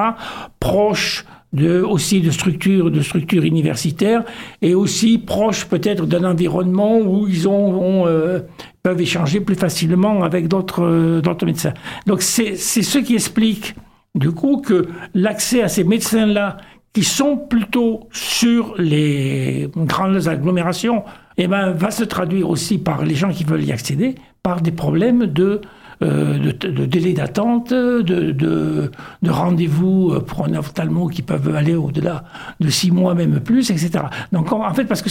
proches 0.60 1.25
de, 1.53 1.82
aussi 1.82 2.22
de 2.22 2.32
structures, 2.32 2.91
de 2.91 3.46
universitaires 3.46 4.24
et 4.62 4.75
aussi 4.75 5.18
proches 5.18 5.65
peut-être 5.65 6.06
d'un 6.06 6.24
environnement 6.24 7.00
où 7.00 7.27
ils 7.27 7.48
ont, 7.48 8.06
euh, 8.08 8.39
peuvent 8.84 9.01
échanger 9.01 9.39
plus 9.39 9.56
facilement 9.56 10.24
avec 10.24 10.48
d'autres 10.48 10.84
euh, 10.84 11.46
médecins. 11.46 11.74
Donc 12.06 12.22
c'est 12.22 12.56
ce 12.56 12.98
qui 13.00 13.15
explique 13.15 13.75
du 14.15 14.32
coup 14.32 14.62
que 14.62 14.88
l'accès 15.13 15.62
à 15.62 15.68
ces 15.68 15.84
médecins-là 15.84 16.58
qui 16.94 17.03
sont 17.03 17.38
plutôt 17.38 18.08
sur 18.12 18.74
les 18.77 19.70
grandes 19.75 20.27
agglomérations, 20.27 21.03
eh 21.38 21.48
ben, 21.48 21.72
va 21.72 21.91
se 21.91 22.03
traduire 22.03 22.50
aussi 22.50 22.79
par 22.79 23.06
les 23.06 23.15
gens 23.15 23.29
qui 23.29 23.44
veulent 23.44 23.63
y 23.63 23.72
accéder, 23.72 24.15
par 24.41 24.62
des 24.62 24.72
problèmes 24.72 25.27
de 25.27 25.62
euh, 26.01 26.53
de, 26.53 26.86
délais 26.86 27.12
d'attente, 27.12 27.74
de, 27.74 28.32
de, 28.32 28.89
rendez-vous 29.27 30.12
euh, 30.13 30.22
pour 30.22 30.46
un 30.46 30.53
ophtalmo 30.53 31.08
qui 31.08 31.22
peuvent 31.22 31.53
aller 31.53 31.75
au-delà 31.75 32.24
de 32.62 32.70
six 32.70 32.89
mois, 32.89 33.15
même 33.15 33.41
plus, 33.41 33.70
etc. 33.70 34.06
Donc 34.32 34.53
en 34.53 34.74
fait, 34.74 34.86
parce 34.86 35.01
que 35.01 35.10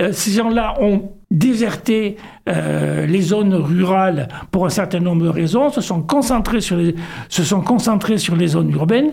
euh, 0.00 0.10
ces 0.10 0.32
gens-là 0.32 0.74
ont 0.80 1.12
déserté 1.30 2.16
les 2.48 3.20
zones 3.20 3.52
rurales 3.54 4.28
pour 4.52 4.64
un 4.64 4.68
certain 4.68 5.00
nombre 5.00 5.24
de 5.24 5.28
raisons, 5.28 5.70
se 5.70 5.80
sont 5.80 6.00
concentrés 6.00 6.60
sur 6.60 6.76
les, 6.76 6.94
se 7.28 7.42
sont 7.42 7.62
concentrés 7.62 8.18
sur 8.18 8.36
les 8.36 8.46
zones 8.46 8.70
urbaines, 8.70 9.10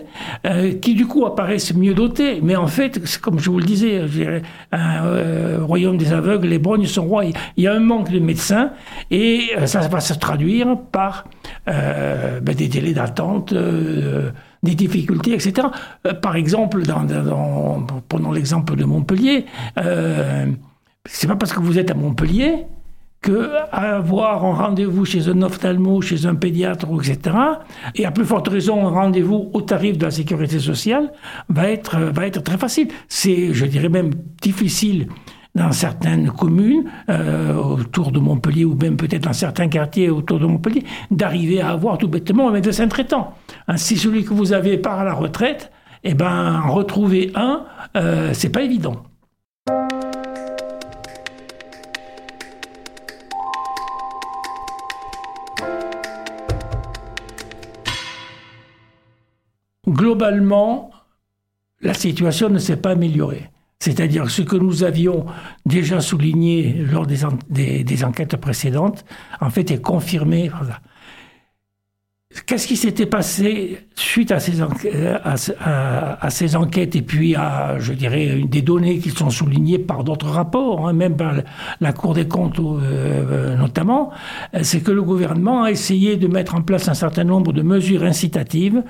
qui 0.80 0.94
du 0.94 1.08
coup 1.08 1.26
apparaissent 1.26 1.74
mieux 1.74 1.92
dotées. 1.92 2.38
Mais 2.40 2.54
en 2.54 2.68
fait, 2.68 3.18
comme 3.20 3.40
je 3.40 3.50
vous 3.50 3.58
le 3.58 3.64
disais, 3.64 4.00
un 4.70 5.58
royaume 5.64 5.96
des 5.96 6.12
aveugles, 6.12 6.46
les 6.46 6.60
brognes 6.60 6.86
sont 6.86 7.04
rois. 7.04 7.24
Il 7.24 7.64
y 7.64 7.66
a 7.66 7.74
un 7.74 7.80
manque 7.80 8.12
de 8.12 8.20
médecins 8.20 8.70
et 9.10 9.50
ça 9.64 9.80
va 9.80 9.98
se 9.98 10.14
traduire 10.14 10.78
par 10.92 11.03
euh, 11.68 12.40
ben, 12.40 12.54
des 12.54 12.68
délais 12.68 12.92
d'attente, 12.92 13.52
euh, 13.52 14.30
des 14.62 14.74
difficultés, 14.74 15.32
etc. 15.32 15.68
Euh, 16.06 16.14
par 16.14 16.36
exemple, 16.36 16.82
dans, 16.82 17.86
prenons 18.08 18.32
l'exemple 18.32 18.76
de 18.76 18.84
Montpellier, 18.84 19.46
c'est 21.06 21.26
pas 21.26 21.36
parce 21.36 21.52
que 21.52 21.60
vous 21.60 21.78
êtes 21.78 21.90
à 21.90 21.94
Montpellier 21.94 22.66
que 23.24 23.52
avoir 23.72 24.44
un 24.44 24.54
rendez-vous 24.54 25.06
chez 25.06 25.28
un 25.28 25.40
ophtalmo, 25.40 26.02
chez 26.02 26.26
un 26.26 26.34
pédiatre, 26.34 26.86
etc., 26.98 27.34
et 27.94 28.04
à 28.04 28.10
plus 28.10 28.26
forte 28.26 28.48
raison 28.48 28.86
un 28.86 28.90
rendez-vous 28.90 29.48
au 29.54 29.62
tarif 29.62 29.96
de 29.96 30.04
la 30.04 30.10
sécurité 30.10 30.58
sociale, 30.58 31.10
va 31.48 31.70
être, 31.70 31.96
va 31.96 32.26
être 32.26 32.42
très 32.42 32.58
facile. 32.58 32.88
C'est, 33.08 33.54
je 33.54 33.64
dirais 33.64 33.88
même, 33.88 34.10
difficile 34.42 35.08
dans 35.54 35.70
certaines 35.72 36.30
communes 36.30 36.84
euh, 37.08 37.54
autour 37.54 38.10
de 38.10 38.18
Montpellier 38.18 38.64
ou 38.64 38.74
même 38.74 38.96
peut-être 38.96 39.22
dans 39.22 39.32
certains 39.32 39.68
quartiers 39.68 40.10
autour 40.10 40.40
de 40.40 40.46
Montpellier, 40.46 40.84
d'arriver 41.10 41.60
à 41.60 41.70
avoir 41.70 41.98
tout 41.98 42.08
bêtement 42.08 42.48
un 42.48 42.52
médecin 42.52 42.88
traitant. 42.88 43.34
Hein, 43.68 43.76
si 43.76 43.96
celui 43.96 44.24
que 44.24 44.34
vous 44.34 44.52
avez 44.52 44.78
part 44.78 44.98
à 44.98 45.04
la 45.04 45.14
retraite, 45.14 45.70
eh 46.02 46.14
ben 46.14 46.60
retrouver 46.60 47.30
un, 47.34 47.64
euh, 47.96 48.30
c'est 48.34 48.50
pas 48.50 48.62
évident. 48.62 49.04
Globalement, 59.86 60.90
la 61.80 61.94
situation 61.94 62.48
ne 62.48 62.58
s'est 62.58 62.78
pas 62.78 62.90
améliorée. 62.90 63.50
C'est-à-dire 63.84 64.30
ce 64.30 64.40
que 64.40 64.56
nous 64.56 64.82
avions 64.82 65.26
déjà 65.66 66.00
souligné 66.00 66.72
lors 66.90 67.06
des, 67.06 68.02
enquêtes 68.02 68.36
précédentes, 68.38 69.04
en 69.42 69.50
fait, 69.50 69.70
est 69.70 69.82
confirmé. 69.82 70.50
Qu'est-ce 72.46 72.66
qui 72.66 72.78
s'était 72.78 73.04
passé 73.04 73.86
suite 73.94 74.32
à 74.32 74.40
ces, 74.40 74.62
enquêtes 76.56 76.96
et 76.96 77.02
puis 77.02 77.34
à, 77.34 77.78
je 77.78 77.92
dirais, 77.92 78.40
des 78.48 78.62
données 78.62 79.00
qui 79.00 79.10
sont 79.10 79.28
soulignées 79.28 79.78
par 79.78 80.02
d'autres 80.02 80.30
rapports, 80.30 80.88
hein, 80.88 80.94
même 80.94 81.18
par 81.18 81.34
la 81.78 81.92
Cour 81.92 82.14
des 82.14 82.26
comptes 82.26 82.58
euh, 82.60 83.54
notamment, 83.54 84.12
c'est 84.62 84.80
que 84.80 84.92
le 84.92 85.02
gouvernement 85.02 85.64
a 85.64 85.70
essayé 85.70 86.16
de 86.16 86.26
mettre 86.26 86.54
en 86.54 86.62
place 86.62 86.88
un 86.88 86.94
certain 86.94 87.24
nombre 87.24 87.52
de 87.52 87.60
mesures 87.60 88.04
incitatives 88.04 88.82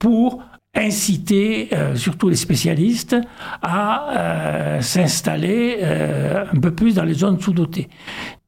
pour 0.00 0.42
inciter 0.74 1.68
euh, 1.72 1.96
surtout 1.96 2.28
les 2.28 2.36
spécialistes 2.36 3.16
à 3.62 4.10
euh, 4.10 4.80
s'installer 4.80 5.78
euh, 5.82 6.44
un 6.52 6.60
peu 6.60 6.72
plus 6.72 6.94
dans 6.94 7.04
les 7.04 7.14
zones 7.14 7.40
sous-dotées. 7.40 7.88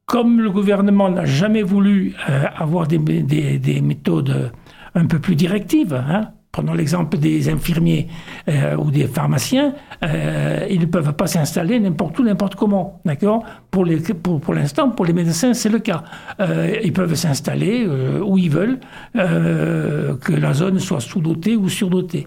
Comme 0.07 0.41
le 0.41 0.51
gouvernement 0.51 1.09
n'a 1.09 1.25
jamais 1.25 1.63
voulu 1.63 2.15
avoir 2.57 2.87
des, 2.87 2.99
des, 2.99 3.81
méthodes 3.81 4.53
un 4.95 5.07
peu 5.07 5.19
plus 5.21 5.37
directives, 5.37 5.95
hein, 5.95 6.33
Prenons 6.53 6.75
l'exemple 6.75 7.17
des 7.17 7.49
infirmiers 7.49 8.09
euh, 8.47 8.77
ou 8.77 8.91
des 8.91 9.07
pharmaciens, 9.07 9.73
euh, 10.05 10.67
ils 10.69 10.81
ne 10.81 10.85
peuvent 10.85 11.15
pas 11.15 11.27
s'installer 11.27 11.81
n'importe 11.81 12.19
où, 12.19 12.25
n'importe 12.25 12.57
comment, 12.57 13.01
d'accord? 13.07 13.43
Pour 13.71 13.87
les, 13.87 13.97
pour, 13.97 14.39
pour 14.39 14.53
l'instant, 14.53 14.91
pour 14.91 15.07
les 15.07 15.15
médecins, 15.15 15.55
c'est 15.55 15.71
le 15.71 15.79
cas. 15.79 16.05
Euh, 16.41 16.77
ils 16.85 16.93
peuvent 16.93 17.15
s'installer 17.15 17.87
où 17.87 18.37
ils 18.37 18.51
veulent, 18.51 18.81
que 19.15 20.33
la 20.33 20.53
zone 20.53 20.79
soit 20.79 21.01
sous-dotée 21.01 21.57
ou 21.57 21.71
surdotée. 21.71 22.27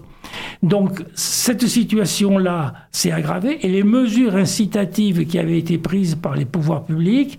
Donc 0.62 1.04
cette 1.14 1.66
situation-là 1.66 2.74
s'est 2.90 3.12
aggravée 3.12 3.64
et 3.64 3.68
les 3.68 3.82
mesures 3.82 4.36
incitatives 4.36 5.26
qui 5.26 5.38
avaient 5.38 5.58
été 5.58 5.78
prises 5.78 6.14
par 6.14 6.34
les 6.34 6.44
pouvoirs 6.44 6.84
publics, 6.84 7.38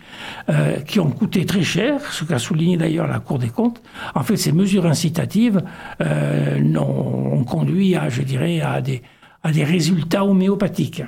euh, 0.50 0.78
qui 0.82 1.00
ont 1.00 1.10
coûté 1.10 1.46
très 1.46 1.64
cher, 1.64 2.02
ce 2.12 2.24
qu'a 2.24 2.40
souligné 2.40 2.78
d'ailleurs 2.78 3.08
la 3.08 3.20
Cour 3.20 3.40
des 3.40 3.50
comptes, 3.50 3.82
en 4.16 4.24
fait 4.24 4.38
ces 4.38 4.52
mesures 4.52 4.86
incitatives 4.86 5.62
euh, 6.02 6.76
ont, 6.76 7.44
conduit 7.44 7.96
à, 7.96 8.10
je 8.10 8.22
dirais, 8.22 8.62
à 8.62 8.82
des, 8.82 9.02
à 9.44 9.52
des 9.52 9.64
résultats 9.64 10.26
homéopathiques. 10.26 11.04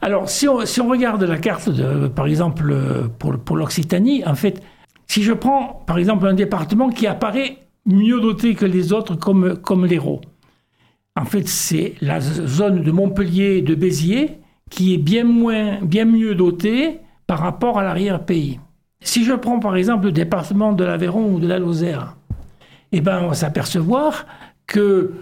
Alors 0.00 0.30
si 0.30 0.48
on, 0.48 0.64
si 0.64 0.80
on 0.80 0.88
regarde 0.88 1.22
la 1.24 1.38
carte, 1.38 1.68
de, 1.68 2.08
par 2.08 2.26
exemple, 2.26 2.74
pour, 3.18 3.38
pour 3.38 3.56
l'Occitanie, 3.56 4.24
en 4.24 4.34
fait, 4.34 4.62
si 5.06 5.22
je 5.22 5.32
prends 5.32 5.84
par 5.86 5.98
exemple 5.98 6.26
un 6.26 6.34
département 6.34 6.88
qui 6.90 7.06
apparaît 7.06 7.58
mieux 7.86 8.20
doté 8.20 8.54
que 8.54 8.66
les 8.66 8.92
autres 8.92 9.14
comme, 9.14 9.56
comme 9.56 9.86
l'Hérault, 9.86 10.20
en 11.16 11.24
fait, 11.24 11.48
c'est 11.48 11.94
la 12.02 12.20
zone 12.20 12.82
de 12.82 12.90
Montpellier 12.92 13.56
et 13.56 13.62
de 13.62 13.74
Béziers 13.74 14.38
qui 14.70 14.94
est 14.94 14.98
bien, 14.98 15.24
mieux 15.24 16.34
dotée 16.34 17.00
par 17.26 17.38
rapport 17.38 17.78
à 17.78 17.82
l'arrière-pays. 17.82 18.60
Si 19.00 19.24
je 19.24 19.32
prends 19.32 19.58
par 19.58 19.76
exemple 19.76 20.06
le 20.06 20.12
département 20.12 20.72
de 20.72 20.84
l'Aveyron 20.84 21.32
ou 21.32 21.40
de 21.40 21.46
la 21.46 21.58
Lozère, 21.58 22.16
eh 22.92 23.00
ben, 23.00 23.20
on 23.22 23.28
va 23.28 23.34
s'apercevoir 23.34 24.26
que 24.66 25.14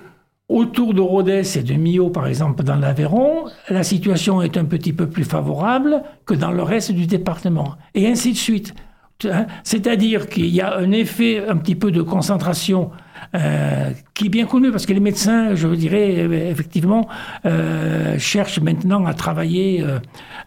autour 0.48 0.94
de 0.94 1.00
Rodez 1.00 1.58
et 1.58 1.62
de 1.62 1.74
Millau, 1.74 2.10
par 2.10 2.26
exemple, 2.26 2.64
dans 2.64 2.76
l'Aveyron, 2.76 3.44
la 3.68 3.82
situation 3.82 4.42
est 4.42 4.56
un 4.56 4.64
petit 4.64 4.92
peu 4.92 5.08
plus 5.08 5.24
favorable 5.24 6.02
que 6.26 6.34
dans 6.34 6.52
le 6.52 6.62
reste 6.62 6.92
du 6.92 7.06
département. 7.06 7.76
Et 7.94 8.06
ainsi 8.06 8.32
de 8.32 8.38
suite. 8.38 8.74
Hein? 9.24 9.46
C'est-à-dire 9.62 10.28
qu'il 10.28 10.48
y 10.48 10.60
a 10.60 10.76
un 10.76 10.90
effet 10.90 11.46
un 11.46 11.56
petit 11.56 11.74
peu 11.74 11.90
de 11.90 12.02
concentration 12.02 12.90
euh, 13.34 13.90
qui 14.14 14.26
est 14.26 14.28
bien 14.28 14.46
connu 14.46 14.70
parce 14.70 14.86
que 14.86 14.92
les 14.92 15.00
médecins, 15.00 15.54
je 15.54 15.68
dirais, 15.68 16.14
effectivement, 16.50 17.08
euh, 17.46 18.18
cherchent 18.18 18.60
maintenant 18.60 19.06
à 19.06 19.14
travailler 19.14 19.82
euh, 19.82 19.98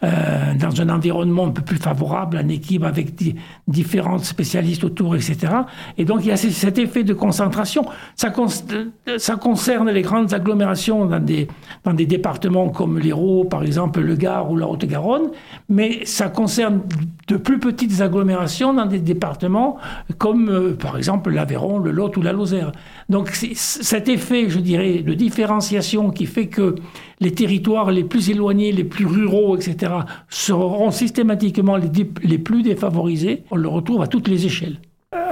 euh, 0.04 0.54
dans 0.60 0.82
un 0.82 0.90
environnement 0.90 1.48
un 1.48 1.52
peu 1.52 1.62
plus 1.62 1.78
favorable, 1.78 2.38
en 2.44 2.48
équipe 2.48 2.84
avec 2.84 3.16
di 3.16 3.36
différents 3.68 4.20
spécialistes 4.20 4.84
autour, 4.84 5.16
etc. 5.16 5.38
Et 5.98 6.06
donc 6.06 6.22
il 6.22 6.28
y 6.28 6.32
a 6.32 6.38
cet 6.38 6.78
effet 6.78 7.04
de 7.04 7.14
concentration. 7.14 7.86
Ça, 8.16 8.34
ça 9.18 9.36
concerne 9.36 9.90
les 9.90 10.02
grandes 10.02 10.34
agglomérations 10.34 11.06
dans 11.06 11.20
des, 11.20 11.48
dans 11.84 11.94
des 11.94 12.06
départements 12.06 12.70
comme 12.70 13.00
l'Hérault, 13.00 13.46
par 13.46 13.64
exemple, 13.64 14.00
le 14.02 14.16
Gard 14.16 14.52
ou 14.52 14.58
la 14.58 14.68
Haute-Garonne, 14.68 15.32
mais 15.70 16.06
ça 16.06 16.30
concerne 16.30 16.82
de 17.28 17.38
plus 17.38 17.60
petites 17.60 18.02
agglomérations 18.02 18.74
dans 18.74 18.86
des 18.86 19.00
départements 19.00 19.78
comme, 20.18 20.50
euh, 20.50 20.74
par 20.74 20.98
exemple, 20.98 21.30
l'Aveyron, 21.32 21.80
le 21.80 21.92
Lot 21.92 22.16
ou 22.18 22.22
la 22.22 22.32
Lozère. 22.32 22.67
Donc 23.10 23.30
cet 23.32 24.10
effet, 24.10 24.50
je 24.50 24.60
dirais, 24.60 25.00
de 25.00 25.14
différenciation 25.14 26.12
qui 26.12 26.26
fait 26.26 26.48
que 26.48 26.76
les 27.20 27.32
territoires 27.32 27.92
les 27.92 28.04
plus 28.04 28.30
éloignés, 28.30 28.72
les 28.72 28.84
plus 28.84 29.06
ruraux, 29.06 29.56
etc., 29.58 29.94
seront 30.30 30.92
systématiquement 30.92 31.78
les, 31.78 32.38
plus 32.38 32.64
défavorisés. 32.64 33.44
On 33.52 33.56
le 33.56 33.68
retrouve 33.68 34.02
à 34.02 34.08
toutes 34.08 34.28
les 34.28 34.46
échelles. 34.46 34.80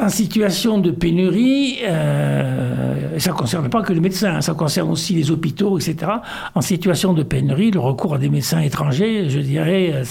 En 0.01 0.09
situation 0.09 0.77
de 0.79 0.91
pénurie, 0.91 1.79
euh, 1.83 3.19
ça 3.19 3.31
ne 3.31 3.35
concerne 3.35 3.69
pas 3.69 3.81
que 3.81 3.91
les 3.91 3.99
médecins, 3.99 4.39
ça 4.41 4.53
concerne 4.53 4.89
aussi 4.89 5.13
les 5.13 5.31
hôpitaux, 5.31 5.77
etc. 5.77 6.11
En 6.53 6.61
situation 6.61 7.13
de 7.13 7.23
pénurie, 7.23 7.71
le 7.71 7.79
recours 7.79 8.15
à 8.15 8.17
des 8.17 8.29
médecins 8.29 8.61
étrangers, 8.61 9.29
je 9.29 9.39
dirais, 9.39 10.03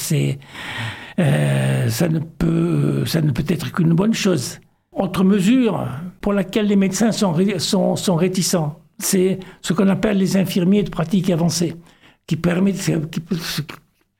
euh, 1.18 1.88
peut, 2.38 3.04
ça 3.06 3.20
ne 3.22 3.30
peut 3.30 3.44
être 3.48 3.72
qu'une 3.72 3.94
bonne 3.94 4.14
chose. 4.14 4.58
Autre 4.94 5.24
mesure 5.24 5.86
pour 6.20 6.32
laquelle 6.32 6.66
les 6.66 6.76
médecins 6.76 7.10
sont, 7.12 7.34
sont, 7.58 8.14
réticents, 8.14 8.78
c'est 8.98 9.40
ce 9.60 9.72
qu'on 9.72 9.88
appelle 9.88 10.18
les 10.18 10.36
infirmiers 10.36 10.84
de 10.84 10.90
pratique 10.90 11.30
avancée, 11.30 11.74
qui 12.26 12.36
permet, 12.36 12.72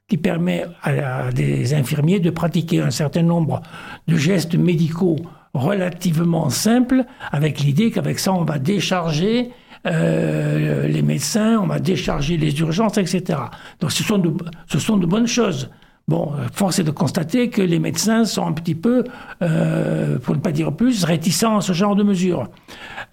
qui, 0.09 0.17
permet 0.19 0.67
à, 0.83 1.31
des 1.31 1.75
infirmiers 1.75 2.19
de 2.19 2.31
pratiquer 2.31 2.81
un 2.81 2.91
certain 2.91 3.23
nombre 3.23 3.63
de 4.09 4.17
gestes 4.17 4.57
médicaux 4.57 5.17
relativement 5.55 6.51
simples, 6.51 7.05
avec 7.31 7.61
l'idée 7.61 7.93
qu'avec 7.93 8.19
ça, 8.19 8.33
on 8.33 8.45
va 8.45 8.59
décharger 8.59 9.51
euh, 9.87 10.89
les 10.89 11.03
médecins, 11.03 11.61
on 11.63 11.67
va 11.67 11.79
décharger 11.79 12.37
les 12.37 12.59
urgences, 12.59 12.99
etc. 12.99 13.39
Donc 13.81 13.93
ce 13.93 14.03
sont 14.03 14.21
ce 14.67 14.79
sont 14.79 14.97
de 14.97 15.07
bonnes 15.07 15.29
choses. 15.29 15.71
Bon, 16.07 16.33
force 16.53 16.81
est 16.81 16.85
de 16.85 16.91
constater 16.91 17.49
que 17.49 17.63
les 17.63 17.79
médecins 17.79 18.27
sont 18.27 18.47
un 18.47 18.53
petit 18.53 18.75
peu, 18.75 19.05
euh, 19.41 20.19
pour 20.19 20.35
ne 20.35 20.41
pas 20.41 20.53
dire 20.53 20.71
plus, 20.73 21.03
réticents 21.05 21.57
à 21.57 21.61
ce 21.63 21.73
genre 21.73 21.97
de 21.97 22.03
mesures. 22.03 22.51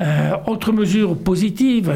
Euh, 0.01 0.32
autre 0.45 0.73
mesure 0.73 1.17
positive, 1.17 1.93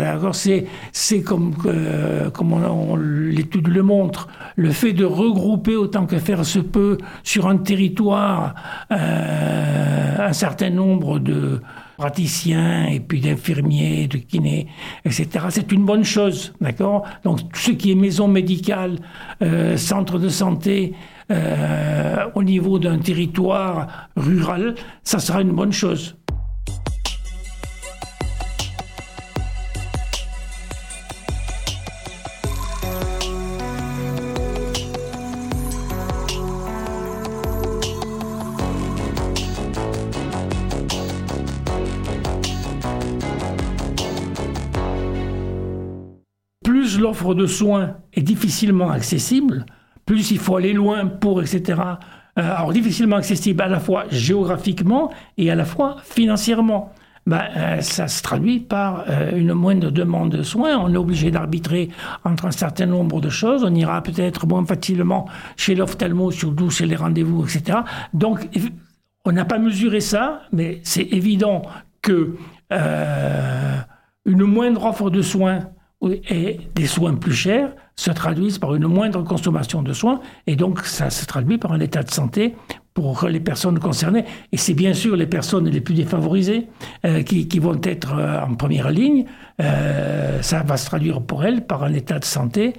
c'est, 0.93 1.21
comme, 1.21 1.53
euh, 1.65 2.29
comme 2.29 3.29
l'étude 3.29 3.67
le 3.67 3.84
montre, 3.84 4.29
le 4.55 4.71
fait 4.71 4.93
de 4.93 5.03
regrouper 5.03 5.75
autant 5.75 6.05
que 6.05 6.17
faire 6.17 6.45
se 6.45 6.60
peut 6.60 6.97
sur 7.23 7.47
un 7.47 7.58
territoire 7.58 8.55
euh, 8.91 10.27
un 10.27 10.34
certain 10.34 10.69
nombre 10.69 11.19
de, 11.19 11.62
praticiens 11.97 12.88
et 12.88 12.99
puis 12.99 13.21
d'infirmiers, 13.21 14.08
de 14.08 14.17
kinés, 14.17 14.67
etc. 15.05 15.27
C'est 15.49 15.71
une 15.71 15.86
bonne 15.86 16.03
chose, 16.03 16.53
d'accord? 16.62 17.03
Donc 17.23 17.39
ce 17.53 17.71
qui 17.71 17.91
est 17.91 17.95
maison 17.95 18.27
médicale, 18.27 18.97
euh, 19.41 19.77
centre 19.77 20.19
de 20.19 20.29
santé, 20.29 20.93
euh, 21.31 22.25
au 22.36 22.43
niveau 22.43 22.77
d'un 22.79 22.99
territoire 22.99 24.10
rural, 24.15 24.75
ça 25.03 25.19
sera 25.19 25.41
une 25.41 25.51
bonne 25.51 25.73
chose. 25.73 26.15
L'offre 47.15 47.34
de 47.34 47.47
soins 47.47 47.95
est 48.13 48.21
difficilement 48.21 48.89
accessible, 48.89 49.65
plus 50.06 50.32
il 50.32 50.38
faut 50.38 50.58
aller 50.58 50.73
loin 50.73 51.06
pour, 51.06 51.41
etc. 51.41 51.82
Euh, 52.38 52.56
alors 52.58 52.73
difficilement 52.73 53.15
accessible 53.15 53.62
à 53.62 53.69
la 53.69 53.80
fois 53.80 54.04
géographiquement 54.12 55.13
et 55.38 55.49
à 55.49 55.56
la 55.56 55.63
fois 55.63 55.95
financièrement. 56.04 56.91
Ben, 57.25 57.41
euh, 57.56 57.82
ça 57.82 58.10
se 58.10 58.21
traduit 58.21 58.60
par 58.60 59.06
euh, 59.08 59.32
une 59.34 59.54
moindre 59.54 59.91
demande 59.91 60.32
de 60.32 60.43
soins. 60.43 60.78
On 60.78 60.93
est 60.93 60.97
obligé 60.97 61.32
d'arbitrer 61.32 61.88
entre 62.25 62.47
un 62.47 62.51
certain 62.51 62.86
nombre 62.86 63.21
de 63.21 63.30
choses. 63.30 63.63
On 63.63 63.73
ira 63.73 64.04
peut-être 64.04 64.45
moins 64.45 64.65
facilement 64.65 65.25
chez 65.56 65.73
l'ophtalmo, 65.73 66.32
surtout 66.32 66.69
chez 66.69 66.86
les 66.86 66.97
rendez-vous, 66.97 67.45
etc. 67.45 67.80
Donc, 68.13 68.49
on 69.23 69.32
n'a 69.32 69.45
pas 69.45 69.58
mesuré 69.58 70.01
ça, 70.01 70.41
mais 70.51 70.82
c'est 70.84 71.08
évident 71.13 71.62
que 72.01 72.36
une 74.25 74.43
moindre 74.43 74.86
offre 74.86 75.10
de 75.10 75.21
soins 75.21 75.69
et 76.03 76.60
des 76.75 76.88
soins 76.88 77.15
plus 77.15 77.34
chers 77.34 77.71
se 77.95 78.12
traduisent 78.12 78.60
par 78.60 78.75
une 78.75 78.88
moindre 78.88 79.23
consommation 79.23 79.81
de 79.81 79.93
soins 79.93 80.19
et 80.47 80.55
donc 80.55 80.81
ça 80.81 81.10
se 81.10 81.25
traduit 81.25 81.58
par 81.58 81.71
un 81.71 81.79
état 81.79 82.03
de 82.03 82.12
santé 82.12 82.55
pour 82.95 83.27
les 83.27 83.41
personnes 83.41 83.77
concernées. 83.77 84.25
Et 84.51 84.58
c'est 84.58 84.73
bien 84.73 84.93
sûr 84.93 85.15
les 85.15 85.27
personnes 85.27 85.69
les 85.69 85.81
plus 85.81 85.93
défavorisées 85.93 86.67
euh, 87.05 87.23
qui, 87.23 87.60
vont 87.60 87.79
être 87.84 88.15
euh, 88.15 88.41
en 88.41 88.55
première 88.55 88.89
ligne. 88.89 89.25
Euh, 89.62 90.41
ça 90.41 90.63
va 90.63 90.77
se 90.77 90.86
traduire 90.86 91.21
pour 91.21 91.43
elles 91.43 91.65
par 91.65 91.84
un 91.84 91.93
état 91.93 92.17
de 92.17 92.25
santé 92.25 92.73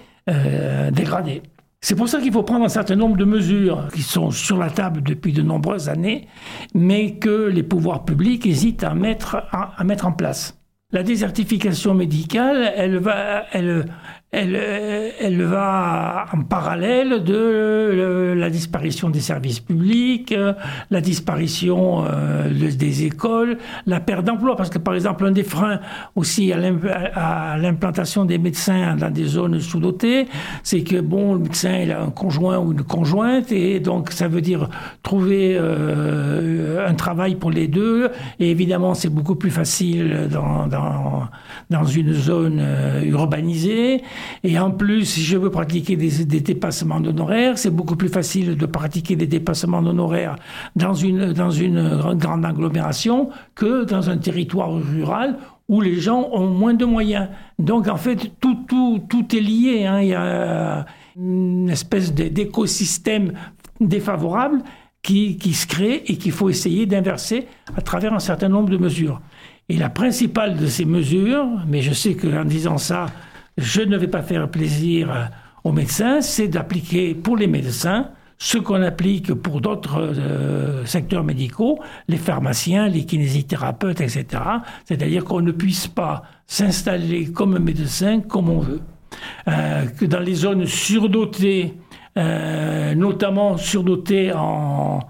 dégradé. 0.90 1.40
C'est 1.81 1.94
pour 1.94 2.09
ça 2.09 2.20
qu'il 2.20 2.33
faut 2.33 2.42
prendre 2.42 2.64
un 2.64 2.68
certain 2.68 2.96
nombre 2.96 3.16
de 3.16 3.24
mesures 3.24 3.87
qui 3.94 4.02
sont 4.02 4.33
sur 4.33 4.59
la 4.59 4.70
table 4.70 5.05
depuis 5.05 5.33
de 5.33 5.40
nombreuses 5.40 5.88
années, 5.88 6.26
mais 6.74 7.12
que 7.12 7.46
les 7.46 7.62
pouvoirs 7.62 8.05
publics 8.05 8.44
hésitent 8.44 8.83
à 8.83 8.92
mettre, 8.92 9.44
à 9.52 9.85
mettre 9.85 10.05
en 10.05 10.11
place. 10.11 10.59
La 10.92 11.03
désertification 11.03 11.94
médicale, 11.94 12.72
elle 12.77 12.99
va, 12.99 13.46
elle, 13.51 13.87
elle, 14.37 15.14
elle, 15.18 15.42
va 15.42 16.27
en 16.33 16.42
parallèle 16.42 17.25
de 17.25 18.35
la 18.37 18.51
disparition 18.51 19.09
des 19.09 19.20
services 19.20 19.61
publics, 19.61 20.35
la 20.90 21.01
disparition 21.01 22.05
euh, 22.05 22.51
des 22.53 23.05
écoles, 23.05 23.57
la 23.87 24.01
perte 24.01 24.25
d'emploi. 24.25 24.55
Parce 24.57 24.68
que, 24.68 24.79
par 24.79 24.94
exemple, 24.94 25.25
un 25.25 25.31
des 25.31 25.42
freins 25.42 25.81
aussi 26.14 26.53
à 26.53 27.57
l'implantation 27.57 28.27
des 28.27 28.37
médecins 28.37 28.96
dans 28.96 29.11
des 29.11 29.25
zones 29.25 29.59
sous-dotées, 29.61 30.27
c'est 30.62 30.83
que, 30.83 31.01
bon, 31.01 31.35
le 31.35 31.40
médecin, 31.40 31.79
il 31.79 31.92
a 31.92 32.03
un 32.03 32.11
conjoint 32.11 32.59
ou 32.59 32.72
une 32.72 32.83
conjointe, 32.83 33.51
et 33.53 33.81
donc 33.81 34.12
ça 34.12 34.29
veut 34.29 34.42
dire 34.42 34.68
trouver 35.03 35.57
euh, 35.59 36.87
un 36.87 36.94
travail 36.94 37.37
pour 37.37 37.51
les 37.51 37.68
deux. 37.68 38.11
Et 38.38 38.51
évidemment, 38.51 38.92
c'est 38.92 39.09
beaucoup 39.09 39.37
plus 39.37 39.51
facile 39.51 40.29
dans, 40.31 40.66
dans, 41.70 41.85
une 41.85 42.12
zone 42.12 42.59
euh, 42.61 43.03
urbanisée. 43.05 44.03
Et 44.44 44.58
en 44.58 44.70
plus, 44.70 45.04
si 45.04 45.22
je 45.22 45.36
veux 45.36 45.50
pratiquer 45.50 45.96
des, 45.96 46.24
dépassements 46.40 47.00
d'honoraires, 47.00 47.58
c'est 47.58 47.70
beaucoup 47.70 47.96
plus 47.96 48.08
facile 48.08 48.56
de 48.56 48.66
pratiquer 48.66 49.16
des 49.16 49.26
dépassements 49.26 49.82
d'honoraires 49.82 50.36
dans 50.74 50.94
une, 50.94 51.32
dans 51.32 51.50
une 51.50 52.14
grande 52.14 52.44
agglomération 52.44 53.30
que 53.54 53.84
dans 53.84 54.10
un 54.10 54.18
territoire 54.18 54.72
rural 54.72 55.38
où 55.68 55.80
les 55.80 55.98
gens 56.00 56.28
ont 56.32 56.46
moins 56.46 56.74
de 56.74 56.84
moyens. 56.84 57.28
Donc 57.58 57.88
en 57.88 57.96
fait, 57.96 58.32
tout, 58.40 58.56
tout, 58.68 59.02
tout 59.08 59.36
est 59.36 59.40
lié. 59.40 59.86
Hein. 59.86 60.00
Il 60.00 60.08
y 60.08 60.14
a 60.14 60.86
une 61.16 61.68
espèce 61.68 62.14
d'écosystème 62.14 63.32
défavorable 63.80 64.62
qui, 65.02 65.36
qui 65.36 65.54
se 65.54 65.66
crée 65.66 66.02
et 66.06 66.16
qu'il 66.16 66.32
faut 66.32 66.50
essayer 66.50 66.86
d'inverser 66.86 67.46
à 67.76 67.80
travers 67.80 68.12
un 68.12 68.20
certain 68.20 68.48
nombre 68.48 68.70
de 68.70 68.76
mesures. 68.76 69.20
Et 69.68 69.76
la 69.76 69.88
principale 69.88 70.56
de 70.56 70.66
ces 70.66 70.84
mesures, 70.84 71.46
mais 71.66 71.82
je 71.82 71.92
sais 71.92 72.14
qu'en 72.14 72.44
disant 72.44 72.78
ça, 72.78 73.06
je 73.56 73.82
ne 73.82 73.96
vais 73.96 74.08
pas 74.08 74.22
faire 74.22 74.50
plaisir 74.50 75.30
aux 75.64 75.72
médecins, 75.72 76.20
c'est 76.20 76.48
d'appliquer 76.48 77.14
pour 77.14 77.36
les 77.36 77.46
médecins 77.46 78.10
ce 78.38 78.58
qu'on 78.58 78.82
applique 78.82 79.32
pour 79.32 79.60
d'autres 79.60 79.98
euh, 79.98 80.84
secteurs 80.84 81.24
médicaux, 81.24 81.78
les 82.08 82.18
pharmaciens, 82.18 82.88
les 82.88 83.04
kinésithérapeutes, 83.04 84.00
etc. 84.00 84.26
C'est-à-dire 84.84 85.24
qu'on 85.24 85.40
ne 85.40 85.52
puisse 85.52 85.86
pas 85.88 86.22
s'installer 86.46 87.32
comme 87.32 87.58
médecin 87.58 88.20
comme 88.20 88.50
on 88.50 88.60
veut. 88.60 88.80
Euh, 89.48 89.86
que 89.86 90.04
dans 90.04 90.20
les 90.20 90.34
zones 90.34 90.66
surdotées, 90.66 91.74
euh, 92.18 92.94
notamment 92.94 93.56
surdotées 93.56 94.32
en, 94.34 95.00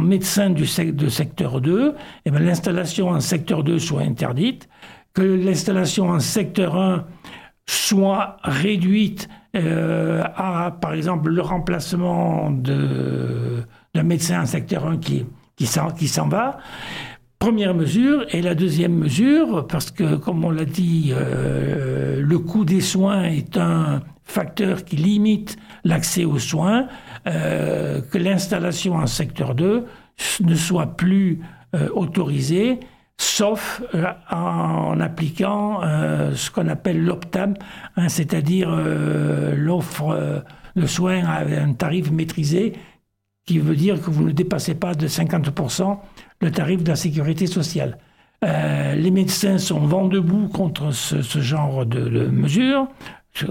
médecins 0.00 0.50
du 0.50 0.64
de 0.92 1.08
secteur 1.08 1.62
2, 1.62 1.94
eh 2.26 2.30
ben, 2.30 2.44
l'installation 2.44 3.08
en 3.08 3.20
secteur 3.20 3.64
2 3.64 3.78
soit 3.78 4.02
interdite, 4.02 4.68
que 5.14 5.22
l'installation 5.22 6.10
en 6.10 6.20
secteur 6.20 6.76
1 6.76 7.06
soit 7.68 8.38
réduite 8.42 9.28
euh, 9.54 10.22
à, 10.36 10.76
par 10.80 10.94
exemple, 10.94 11.30
le 11.30 11.42
remplacement 11.42 12.50
d'un 12.50 14.02
médecin 14.02 14.42
en 14.42 14.46
secteur 14.46 14.86
1 14.86 14.96
qui, 14.98 15.26
qui 15.56 15.66
s'en 15.66 16.28
va, 16.28 16.58
Première 17.38 17.72
mesure. 17.72 18.26
Et 18.30 18.42
la 18.42 18.56
deuxième 18.56 18.94
mesure, 18.94 19.66
parce 19.68 19.92
que, 19.92 20.16
comme 20.16 20.44
on 20.44 20.50
l'a 20.50 20.64
dit, 20.64 21.12
euh, 21.12 22.20
le 22.20 22.38
coût 22.40 22.64
des 22.64 22.80
soins 22.80 23.24
est 23.24 23.56
un 23.56 24.02
facteur 24.24 24.84
qui 24.84 24.96
limite 24.96 25.56
l'accès 25.84 26.24
aux 26.24 26.40
soins, 26.40 26.88
euh, 27.28 28.00
que 28.00 28.18
l'installation 28.18 28.94
en 28.94 29.06
secteur 29.06 29.54
2 29.54 29.84
ne 30.40 30.54
soit 30.54 30.96
plus 30.96 31.40
autorisée, 31.94 32.80
sauf 33.20 33.82
euh, 33.94 34.04
en 34.30 34.98
appliquant 35.00 35.82
euh, 35.82 36.34
ce 36.34 36.50
qu'on 36.50 36.68
appelle 36.68 37.04
l'OPTAM, 37.04 37.54
hein, 37.96 38.08
c'est-à-dire 38.08 38.68
euh, 38.70 39.54
l'offre 39.56 40.42
de 40.76 40.86
soins 40.86 41.24
à 41.24 41.40
un 41.44 41.72
tarif 41.72 42.10
maîtrisé, 42.10 42.74
qui 43.46 43.58
veut 43.58 43.76
dire 43.76 44.00
que 44.00 44.10
vous 44.10 44.24
ne 44.24 44.32
dépassez 44.32 44.74
pas 44.74 44.94
de 44.94 45.08
50% 45.08 45.98
le 46.40 46.50
tarif 46.52 46.82
de 46.84 46.88
la 46.90 46.96
sécurité 46.96 47.46
sociale. 47.46 47.98
Les 48.42 49.10
médecins 49.10 49.58
sont 49.58 49.80
vent 49.80 50.06
debout 50.06 50.46
contre 50.48 50.92
ce, 50.92 51.40
genre 51.40 51.84
de, 51.84 52.08
de 52.08 52.26
mesures. 52.26 52.86
Je- 53.32 53.46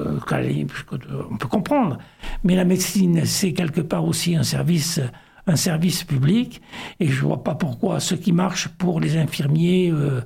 On 1.32 1.36
peut 1.38 1.48
comprendre. 1.50 1.98
Mais 2.46 2.56
la 2.56 2.64
médecine, 2.64 3.26
c'est 3.26 3.52
quelque 3.54 3.82
part 3.82 4.06
aussi 4.06 4.36
un 4.36 4.44
service, 4.44 5.02
un 5.48 5.56
service 5.56 6.04
public. 6.04 6.62
Et 7.00 7.08
je 7.08 7.22
vois 7.22 7.44
pas 7.44 7.56
pourquoi 7.56 8.00
ce 8.00 8.16
qui 8.16 8.32
marche 8.32 8.68
pour 8.68 9.00
les 9.00 9.18
infirmiers, 9.18 9.92
euh, 9.92 10.22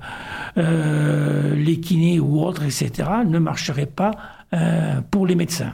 euh, 0.58 1.56
les 1.56 1.80
kinés 1.80 2.20
ou 2.20 2.42
autres, 2.42 2.64
etc., 2.64 2.92
ne 3.26 3.40
marcherait 3.40 3.86
pas 3.86 4.12
euh, 4.54 5.00
pour 5.10 5.26
les 5.26 5.36
médecins. 5.36 5.74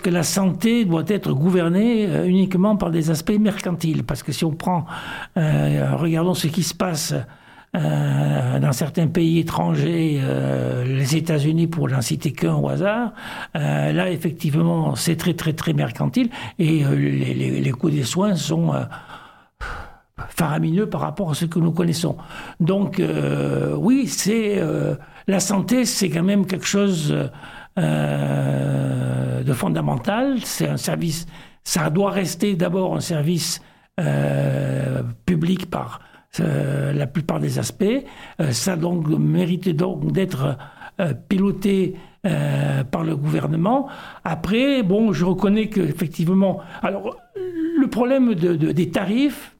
Que 0.00 0.10
la 0.10 0.22
santé 0.22 0.84
doit 0.84 1.04
être 1.08 1.32
gouvernée 1.32 2.06
euh, 2.06 2.26
uniquement 2.26 2.76
par 2.76 2.90
des 2.90 3.10
aspects 3.10 3.38
mercantiles 3.38 4.04
Parce 4.04 4.22
que 4.22 4.32
si 4.32 4.44
on 4.44 4.52
prend, 4.52 4.84
euh, 5.36 5.94
regardons 5.96 6.34
ce 6.34 6.46
qui 6.48 6.62
se 6.62 6.74
passe 6.74 7.14
euh, 7.76 8.58
dans 8.58 8.72
certains 8.72 9.06
pays 9.06 9.38
étrangers, 9.38 10.20
les 10.84 11.16
États-Unis 11.16 11.68
pour 11.68 11.88
n'en 11.88 12.00
citer 12.00 12.32
qu'un 12.32 12.54
au 12.54 12.68
hasard, 12.68 13.12
là 13.54 14.10
effectivement 14.10 14.96
c'est 14.96 15.14
très 15.16 15.34
très 15.34 15.52
très 15.52 15.72
mercantile 15.72 16.30
et 16.58 16.82
les, 16.84 17.60
les- 17.60 17.70
coûts 17.70 17.90
des 17.90 18.02
soins 18.02 18.34
sont 18.34 18.72
faramineux 20.30 20.86
par 20.88 21.00
rapport 21.02 21.30
à 21.30 21.34
ce 21.34 21.44
que 21.44 21.60
nous 21.60 21.70
connaissons. 21.70 22.16
Donc 22.58 23.00
oui, 23.76 24.08
c'est 24.08 24.60
la 25.28 25.38
santé, 25.40 25.84
c'est 25.84 26.10
quand 26.10 26.24
même 26.24 26.46
quelque 26.46 26.66
chose 26.66 27.14
euh, 27.78 29.42
de 29.42 29.52
fondamental. 29.52 30.38
C'est 30.44 30.68
un 30.68 30.76
service, 30.76 31.26
ça 31.64 31.90
doit 31.90 32.10
rester 32.10 32.54
d'abord 32.56 32.94
un 32.96 33.00
service 33.00 33.60
euh, 33.98 35.02
public 35.26 35.70
par 35.70 36.00
euh, 36.40 36.92
la 36.92 37.06
plupart 37.06 37.40
des 37.40 37.58
aspects. 37.58 38.04
Ça 38.50 38.76
donc 38.76 39.08
mérite 39.08 39.68
donc 39.70 40.12
d'être 40.12 40.56
piloté 41.28 41.96
par 42.22 43.02
le 43.04 43.16
gouvernement. 43.16 43.88
Après, 44.24 44.82
bon, 44.82 45.12
je 45.12 45.24
reconnais 45.24 45.68
que 45.68 45.80
effectivement, 45.80 46.60
alors 46.82 47.16
le 47.78 47.86
problème 47.88 48.34
de- 48.34 48.56
de- 48.56 48.72
des 48.72 48.90
tarifs, 48.90 49.56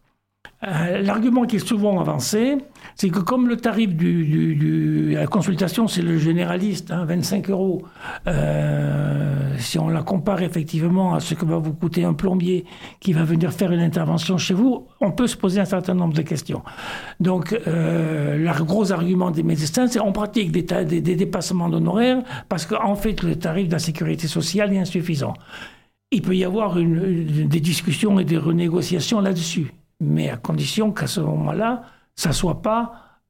L'argument 0.62 1.46
qui 1.46 1.56
est 1.56 1.66
souvent 1.66 2.00
avancé, 2.00 2.58
c'est 2.96 3.08
que 3.10 3.18
comme 3.20 3.48
le 3.48 3.56
tarif 3.56 3.94
du, 3.94 4.24
du- 4.26 4.54
du- 4.56 5.10
la 5.14 5.26
consultation, 5.26 5.88
c'est 5.88 6.02
le 6.02 6.18
généraliste, 6.18 6.90
hein, 6.90 7.04
25 7.04 7.50
euros, 7.50 7.82
euh, 8.26 9.54
si 9.58 9.78
on 9.78 9.88
la 9.88 10.02
compare 10.02 10.42
effectivement 10.42 11.14
à 11.14 11.20
ce 11.20 11.34
que 11.34 11.44
va 11.44 11.58
vous 11.58 11.72
coûter 11.72 12.04
un 12.04 12.14
plombier 12.14 12.64
qui 13.00 13.12
va 13.12 13.24
venir 13.24 13.52
faire 13.52 13.72
une 13.72 13.80
intervention 13.80 14.38
chez 14.38 14.54
vous, 14.54 14.86
on 15.00 15.10
peut 15.12 15.26
se 15.26 15.36
poser 15.36 15.60
un 15.60 15.64
certain 15.64 15.94
nombre 15.94 16.14
de 16.14 16.22
questions. 16.22 16.62
Donc, 17.20 17.58
euh, 17.66 18.36
le 18.36 18.64
gros 18.64 18.92
argument 18.92 19.30
des 19.30 19.42
médecins, 19.42 19.86
c'est 19.86 20.00
on 20.00 20.12
pratique 20.12 20.52
des, 20.52 20.62
dépassements 21.00 21.68
d'honoraires 21.68 22.22
parce 22.48 22.66
qu'en 22.66 22.94
fait, 22.94 23.22
le 23.22 23.36
tarif 23.36 23.68
de 23.68 23.72
la 23.72 23.78
sécurité 23.78 24.26
sociale 24.28 24.72
est 24.72 24.78
insuffisant. 24.78 25.34
Il 26.12 26.22
peut 26.22 26.36
y 26.36 26.44
avoir 26.44 26.74
des 26.74 27.60
discussions 27.60 28.18
et 28.18 28.24
des 28.24 28.36
renégociations 28.36 29.20
là-dessus, 29.20 29.72
mais 30.00 30.28
à 30.28 30.36
condition 30.36 30.90
qu'à 30.90 31.06
ce 31.06 31.20
moment-là, 31.20 31.82
ça 32.20 32.32
soit 32.32 32.60
pas, 32.60 32.80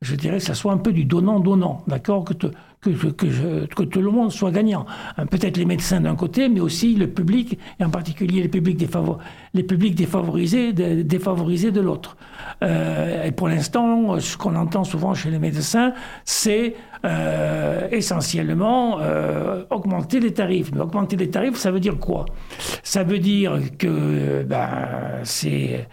je 0.03 0.16
dirais, 0.16 0.40
ça 0.40 0.55
soit 0.55 0.72
un 0.72 0.79
peu 0.79 0.92
du 0.92 1.05
donnant-donnant, 1.05 1.85
d'accord 1.87 2.24
que, 2.24 2.33
que, 2.33 2.90
que, 2.90 3.83
tout 3.85 4.00
le 4.00 4.11
monde 4.11 4.33
soit 4.33 4.50
gagnant. 4.50 4.85
Hein, 5.16 5.26
Peut-être 5.26 5.59
les 5.59 5.66
médecins 5.66 6.00
d'un 6.00 6.16
côté, 6.16 6.48
mais 6.48 6.59
aussi 6.61 6.96
le 6.96 7.07
public, 7.07 7.59
et 7.79 7.85
en 7.85 7.90
particulier 7.90 8.42
les 8.42 8.48
publics, 8.48 8.79
défavo- 8.81 9.18
les 9.55 9.62
publics 9.62 9.94
défavorisés, 9.94 10.72
dé- 10.72 11.05
défavorisés 11.05 11.70
de 11.70 11.81
l'autre. 11.83 12.16
Euh, 12.64 13.26
et 13.26 13.31
pour 13.31 13.46
l'instant, 13.48 14.18
ce 14.18 14.37
qu'on 14.37 14.57
entend 14.57 14.83
souvent 14.83 15.12
chez 15.14 15.31
les 15.31 15.38
médecins, 15.38 15.92
c'est 16.24 16.74
euh, 17.05 17.87
essentiellement 17.92 18.98
euh, 19.00 19.62
augmenter 19.70 20.18
les 20.18 20.33
tarifs. 20.33 20.72
Mais 20.74 20.81
augmenter 20.81 21.16
les 21.16 21.31
tarifs, 21.31 21.57
ça 21.57 21.70
veut 21.70 21.81
dire 21.81 21.98
quoi? 21.98 22.24
Ça 22.83 23.05
veut 23.05 23.18
dire 23.20 23.53
que 23.79 24.42
ben, 24.42 25.20
c'est 25.24 25.87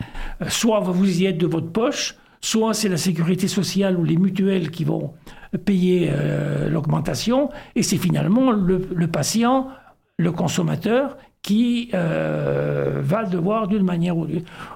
soit 0.47 0.79
vous 0.79 1.21
y 1.21 1.25
êtes 1.25 1.37
de 1.37 1.47
votre 1.47 1.69
poche, 1.71 2.15
soit 2.41 2.73
c'est 2.73 2.89
la 2.89 2.97
sécurité 2.97 3.47
sociale 3.47 3.97
ou 3.97 4.03
les 4.03 4.17
mutuelles 4.17 4.71
qui 4.71 4.83
vont 4.83 5.13
payer 5.65 6.09
euh, 6.11 6.69
l'augmentation, 6.69 7.49
et 7.75 7.83
c'est 7.83 7.97
finalement 7.97 8.51
le, 8.51 9.07
patient, 9.07 9.69
le 10.17 10.31
consommateur, 10.31 11.17
qui 11.41 11.89
euh, 11.93 12.99
va 13.01 13.23
devoir 13.23 13.67
d'une 13.67 13.83
manière 13.83 14.17
ou 14.17 14.27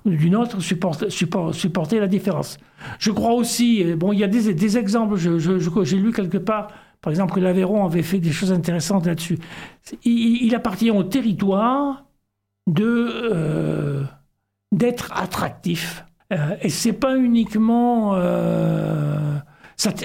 d'une- 0.05 0.35
autre 0.35 0.61
supporter, 0.61 1.09
support- 1.09 1.53
supporter 1.53 1.99
la 1.99 2.07
différence. 2.07 2.57
Je 2.97 3.11
crois 3.11 3.33
aussi, 3.33 3.83
euh, 3.83 3.97
bon, 3.97 4.13
il 4.13 4.19
y 4.19 4.23
a 4.23 4.27
des, 4.27 4.77
exemples, 4.77 5.17
j'ai 5.17 5.97
lu 5.97 6.13
quelque 6.13 6.37
part, 6.37 6.69
par 7.01 7.11
exemple, 7.11 7.33
que 7.33 7.41
l'Aveyron 7.41 7.85
avait 7.85 8.03
fait 8.03 8.19
des 8.19 8.31
choses 8.31 8.53
intéressantes 8.53 9.05
là-dessus. 9.05 9.37
Il, 10.05 10.53
appartient 10.55 10.91
au 10.91 11.03
territoire 11.03 12.05
d'être 12.67 14.07
attractif. 15.13 16.05
Euh, 16.31 16.55
et 16.61 16.69
c'est 16.69 16.93
pas 16.93 17.17
uniquement 17.17 18.15
euh, 18.15 19.37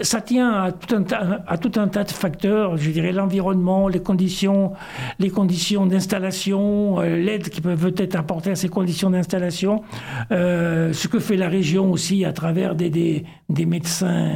ça, 0.02 0.20
tient 0.22 0.52
à 0.52 0.72
tout, 0.72 0.94
un 0.94 1.04
à 1.46 1.58
tout 1.58 1.72
un 1.78 1.88
tas 1.88 2.04
de 2.04 2.10
facteurs, 2.10 2.78
je 2.78 2.90
dirais 2.90 3.12
l'environnement, 3.12 3.88
les 3.88 4.00
conditions, 4.00 4.72
les 5.18 5.28
conditions 5.28 5.84
d'installation, 5.84 7.00
euh, 7.00 7.16
l'aide 7.16 7.50
qui 7.50 7.60
peut 7.60 7.76
être 7.98 8.16
apportée 8.16 8.52
à 8.52 8.54
ces 8.54 8.70
conditions 8.70 9.10
d'installation, 9.10 9.82
euh, 10.30 10.92
ce 10.94 11.08
que 11.08 11.18
fait 11.18 11.36
la 11.36 11.48
région 11.48 11.90
aussi 11.90 12.24
à 12.24 12.32
travers 12.32 12.74
des, 12.74 12.88
des, 12.88 13.24
des 13.50 13.66
médecins 13.66 14.32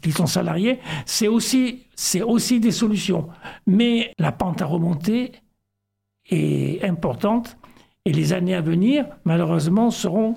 qui 0.00 0.12
sont 0.12 0.26
salariés, 0.26 0.78
c'est 1.06 1.28
aussi, 1.28 1.86
c'est 1.96 2.22
aussi 2.22 2.60
des 2.60 2.72
solutions. 2.72 3.28
Mais 3.66 4.12
la 4.18 4.30
pente 4.30 4.62
à 4.62 4.66
remonter 4.66 5.32
est 6.30 6.84
importante 6.84 7.56
et 8.04 8.12
les 8.12 8.32
années 8.32 8.54
à 8.54 8.60
venir, 8.60 9.06
malheureusement, 9.24 9.90
seront 9.90 10.36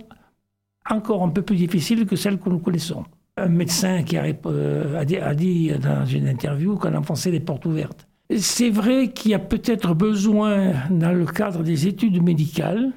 encore 0.91 1.23
un 1.23 1.30
peu 1.30 1.41
plus 1.41 1.56
difficiles 1.56 2.06
que 2.06 2.15
celles 2.15 2.39
que 2.39 2.49
nous 2.49 2.60
connaissons. 2.60 3.04
Un 3.38 3.47
médecin 3.47 4.04
qui 4.04 4.17
a, 4.17 4.25
euh, 4.45 5.06
dit 5.34 5.71
dans 5.82 6.06
une 6.06 6.27
interview 6.27 6.75
qu'on 6.75 6.93
enfonçait 6.95 7.32
les 7.32 7.39
portes 7.39 7.65
ouvertes. 7.65 8.08
C'est 8.38 8.69
vrai 8.69 9.12
qu'il 9.12 9.32
y 9.32 9.34
a 9.34 9.39
peut-être 9.39 9.93
besoin, 9.93 10.73
dans 10.89 11.12
le 11.12 11.25
cadre 11.25 11.63
des 11.63 11.88
études 11.88 12.21
médicales, 12.21 12.91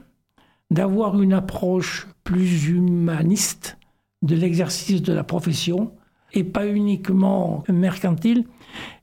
d'avoir 0.70 1.20
une 1.20 1.32
approche 1.32 2.06
plus 2.22 2.68
humaniste 2.68 3.78
de 4.22 4.34
l'exercice 4.34 5.02
de 5.02 5.12
la 5.12 5.24
profession 5.24 5.92
et 6.32 6.44
pas 6.44 6.66
uniquement 6.66 7.62
mercantile, 7.68 8.44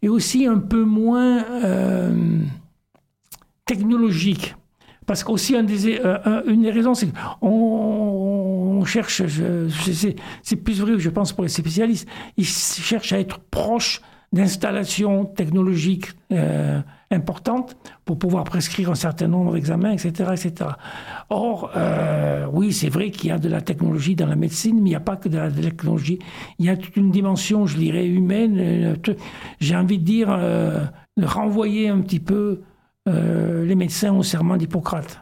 et 0.01 0.09
aussi 0.09 0.45
un 0.45 0.57
peu 0.57 0.83
moins 0.83 1.43
euh, 1.63 2.39
technologique. 3.65 4.55
Parce 5.11 5.25
qu'aussi, 5.25 5.55
euh, 5.57 6.17
un- 6.23 6.41
une 6.47 6.61
des 6.61 6.71
raisons, 6.71 6.93
c'est 6.93 7.09
qu'on 7.41 7.49
on 8.79 8.85
cherche, 8.85 9.21
c'est- 9.27 10.55
plus 10.55 10.79
vrai, 10.79 10.97
je 10.97 11.09
pense, 11.09 11.33
pour 11.33 11.43
les 11.43 11.49
spécialistes, 11.49 12.07
ils 12.37 12.45
cherchent 12.45 13.11
à 13.11 13.19
être 13.19 13.39
proches 13.39 13.99
d'installations 14.31 15.25
technologiques 15.25 16.13
euh, 16.31 16.79
importantes 17.11 17.75
pour 18.05 18.17
pouvoir 18.17 18.45
prescrire 18.45 18.89
un 18.89 18.95
certain 18.95 19.27
nombre 19.27 19.53
d'examens, 19.55 19.91
etc., 19.91 20.29
etc. 20.31 20.69
Or, 21.29 21.71
euh, 21.75 22.45
oui, 22.53 22.71
c'est 22.71 22.87
vrai 22.87 23.11
qu'il 23.11 23.31
y 23.31 23.33
a 23.33 23.37
de 23.37 23.49
la 23.49 23.59
technologie 23.59 24.15
dans 24.15 24.27
la 24.27 24.37
médecine, 24.37 24.75
mais 24.75 24.91
il 24.91 24.93
n'y 24.93 24.95
a 24.95 25.01
pas 25.01 25.17
que 25.17 25.27
de 25.27 25.37
la 25.37 25.51
technologie. 25.51 26.19
Il 26.57 26.65
y 26.67 26.69
a 26.69 26.77
toute 26.77 26.95
une 26.95 27.11
dimension, 27.11 27.65
je 27.67 27.75
dirais, 27.77 28.07
humaine. 28.07 28.95
J'ai 29.59 29.75
envie 29.75 29.99
de 29.99 30.05
dire, 30.05 30.29
de 30.29 31.25
renvoyer 31.25 31.89
un 31.89 31.99
petit 31.99 32.21
peu 32.21 32.61
les 33.05 33.75
médecins 33.75 34.13
au 34.13 34.23
serment 34.23 34.57
d'Hippocrate. 34.57 35.19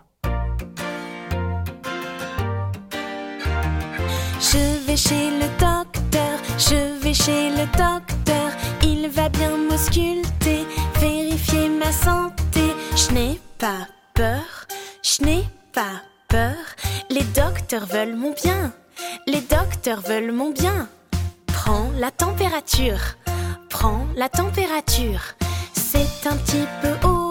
Je 4.40 4.86
vais 4.88 4.98
chez 4.98 5.30
le 5.40 5.48
docteur, 5.60 6.40
je 6.58 7.00
vais 7.02 7.14
chez 7.14 7.50
le 7.52 7.66
docteur 7.78 8.00
va 9.10 9.30
bien 9.30 9.58
m'ausculter, 9.58 10.66
vérifier 11.00 11.70
ma 11.70 11.92
santé. 11.92 12.62
Je 12.96 13.14
n'ai 13.14 13.40
pas 13.58 13.88
peur, 14.14 14.68
je 15.02 15.24
n'ai 15.24 15.44
pas 15.74 16.02
peur. 16.28 16.56
Les 17.10 17.24
docteurs 17.24 17.86
veulent 17.86 18.16
mon 18.16 18.34
bien, 18.34 18.72
les 19.28 19.42
docteurs 19.42 20.02
veulent 20.02 20.32
mon 20.32 20.52
bien. 20.52 20.88
Prends 21.48 21.90
la 21.98 22.12
température, 22.12 23.02
prends 23.70 24.06
la 24.16 24.30
température. 24.30 25.22
C'est 25.74 26.28
un 26.28 26.38
petit 26.38 26.68
peu 26.82 27.08
haut, 27.08 27.29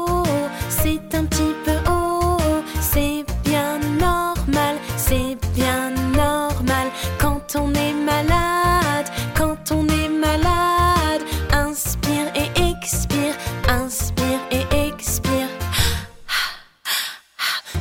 c'est 0.68 1.14
un 1.14 1.24
petit 1.24 1.54
peu 1.64 1.76
haut, 1.90 2.38
c'est 2.80 3.24
bien 3.44 3.78
normal, 3.98 4.76
c'est 4.96 5.36
bien 5.54 5.90
normal 6.14 6.88
quand 7.18 7.56
on 7.56 7.72
est 7.74 7.92
malade, 7.92 9.08
quand 9.36 9.72
on 9.72 9.86
est 9.88 10.08
malade. 10.08 11.22
Inspire 11.52 12.28
et 12.34 12.50
expire, 12.70 13.34
inspire 13.68 14.40
et 14.50 14.64
expire. 14.86 15.48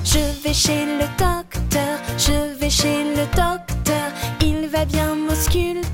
Je 0.04 0.20
vais 0.44 0.54
chez 0.54 0.86
le 0.86 1.08
docteur, 1.18 2.00
je 2.18 2.58
vais 2.60 2.70
chez 2.70 3.04
le 3.16 3.26
docteur. 3.36 4.08
Il 4.42 4.68
va 4.70 4.86
bien 4.86 5.16
m'ausculter, 5.16 5.87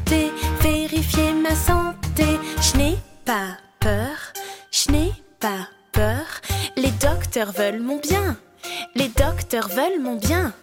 veulent 7.56 7.82
mon 7.82 7.98
bien, 7.98 8.38
les 8.96 9.10
docteurs 9.10 9.68
veulent 9.68 10.02
mon 10.02 10.16
bien. 10.16 10.54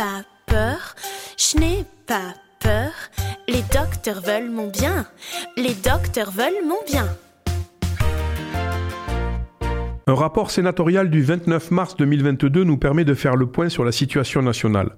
Pas 0.00 0.24
peur, 0.46 0.94
je 1.36 1.58
n'ai 1.58 1.84
pas 2.06 2.34
peur. 2.58 2.90
Les 3.48 3.60
docteurs 3.60 4.22
veulent 4.22 4.48
mon 4.48 4.68
bien, 4.68 5.06
les 5.58 5.74
docteurs 5.74 6.30
veulent 6.30 6.66
mon 6.66 6.82
bien. 6.86 7.06
Un 10.06 10.14
rapport 10.14 10.50
sénatorial 10.50 11.10
du 11.10 11.20
29 11.20 11.70
mars 11.70 11.96
2022 11.98 12.64
nous 12.64 12.78
permet 12.78 13.04
de 13.04 13.12
faire 13.12 13.36
le 13.36 13.44
point 13.44 13.68
sur 13.68 13.84
la 13.84 13.92
situation 13.92 14.40
nationale. 14.40 14.96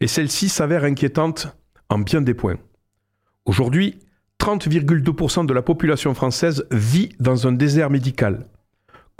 Et 0.00 0.08
celle-ci 0.08 0.50
s'avère 0.50 0.84
inquiétante 0.84 1.48
en 1.88 1.98
bien 2.00 2.20
des 2.20 2.34
points. 2.34 2.58
Aujourd'hui, 3.46 3.98
30,2% 4.40 5.46
de 5.46 5.54
la 5.54 5.62
population 5.62 6.12
française 6.12 6.66
vit 6.70 7.16
dans 7.18 7.46
un 7.46 7.52
désert 7.52 7.88
médical. 7.88 8.44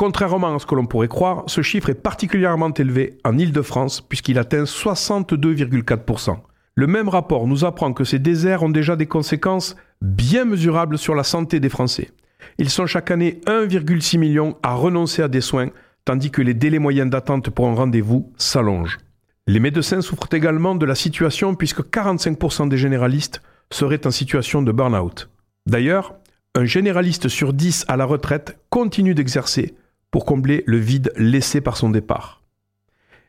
Contrairement 0.05 0.55
à 0.55 0.59
ce 0.59 0.67
que 0.67 0.75
l'on 0.75 0.85
pourrait 0.85 1.09
croire, 1.09 1.45
ce 1.47 1.63
chiffre 1.63 1.89
est 1.89 1.95
particulièrement 1.95 2.75
élevé 2.75 3.17
en 3.25 3.39
Île-de-France 3.39 4.03
puisqu'il 4.03 4.39
atteint 4.39 4.65
62,4%. 4.65 6.37
Le 6.75 6.87
même 6.87 7.09
rapport 7.09 7.47
nous 7.47 7.65
apprend 7.65 7.95
que 7.95 8.05
ces 8.05 8.19
déserts 8.19 8.65
ont 8.65 8.69
déjà 8.69 8.97
des 8.97 9.07
conséquences 9.07 9.77
bien 10.03 10.45
mesurables 10.45 10.99
sur 10.99 11.15
la 11.15 11.25
santé 11.25 11.59
des 11.59 11.71
Français. 11.71 12.11
Ils 12.59 12.69
sont 12.69 12.85
chaque 12.85 13.11
année 13.11 13.41
1,6 13.47 14.19
million 14.19 14.59
à 14.63 14.75
renoncer 14.75 15.23
à 15.23 15.29
des 15.29 15.41
soins, 15.41 15.71
tandis 16.05 16.31
que 16.31 16.43
les 16.43 16.53
délais 16.53 16.79
moyens 16.79 17.09
d'attente 17.09 17.49
pour 17.49 17.67
un 17.67 17.75
rendez-vous 17.75 18.31
s'allongent. 18.37 18.99
Les 19.47 19.59
médecins 19.59 20.03
souffrent 20.03 20.29
également 20.33 20.75
de 20.75 20.85
la 20.85 20.97
situation 20.97 21.55
puisque 21.55 21.81
45% 21.81 22.69
des 22.69 22.77
généralistes 22.77 23.41
seraient 23.71 24.07
en 24.07 24.11
situation 24.11 24.61
de 24.61 24.71
burn-out. 24.71 25.31
D'ailleurs, 25.65 26.15
un 26.55 26.67
généraliste 26.67 27.29
sur 27.29 27.55
10 27.55 27.87
à 27.89 27.97
la 27.97 28.05
retraite 28.05 28.59
continue 28.69 29.15
d'exercer 29.15 29.75
pour 30.15 30.25
combler 30.25 30.63
le 30.67 30.77
vide 30.77 31.13
laissé 31.17 31.61
par 31.61 31.77
son 31.77 31.91
départ. 31.91 32.41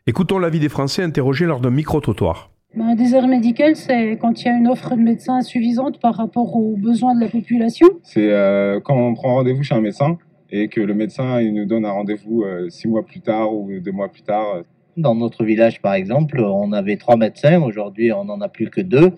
Écoutons 0.06 0.38
l'avis 0.38 0.60
des 0.60 0.68
Français 0.68 1.02
interrogés 1.02 1.44
lors 1.44 1.58
d'un 1.58 1.72
micro-trottoir. 1.72 2.52
Ben, 2.76 2.90
un 2.90 2.94
désert 2.94 3.26
médical, 3.26 3.74
c'est 3.74 4.16
quand 4.20 4.40
il 4.40 4.46
y 4.46 4.48
a 4.50 4.56
une 4.56 4.68
offre 4.68 4.94
de 4.94 5.00
médecins 5.00 5.38
insuffisante 5.38 6.00
par 6.00 6.14
rapport 6.14 6.54
aux 6.54 6.76
besoins 6.76 7.16
de 7.16 7.20
la 7.20 7.28
population. 7.28 7.88
C'est 8.04 8.30
euh, 8.30 8.78
quand 8.78 8.94
on 8.94 9.14
prend 9.14 9.34
rendez-vous 9.34 9.64
chez 9.64 9.74
un 9.74 9.80
médecin 9.80 10.16
et 10.52 10.68
que 10.68 10.80
le 10.80 10.94
médecin 10.94 11.40
il 11.40 11.54
nous 11.54 11.64
donne 11.64 11.84
un 11.84 11.90
rendez-vous 11.90 12.44
euh, 12.44 12.70
six 12.70 12.86
mois 12.86 13.04
plus 13.04 13.20
tard 13.20 13.52
ou 13.52 13.68
deux 13.80 13.90
mois 13.90 14.08
plus 14.08 14.22
tard. 14.22 14.62
Dans 14.96 15.16
notre 15.16 15.42
village, 15.42 15.82
par 15.82 15.94
exemple, 15.94 16.40
on 16.40 16.70
avait 16.70 16.98
trois 16.98 17.16
médecins. 17.16 17.60
Aujourd'hui, 17.60 18.12
on 18.12 18.26
n'en 18.26 18.40
a 18.40 18.48
plus 18.48 18.70
que 18.70 18.80
deux 18.80 19.10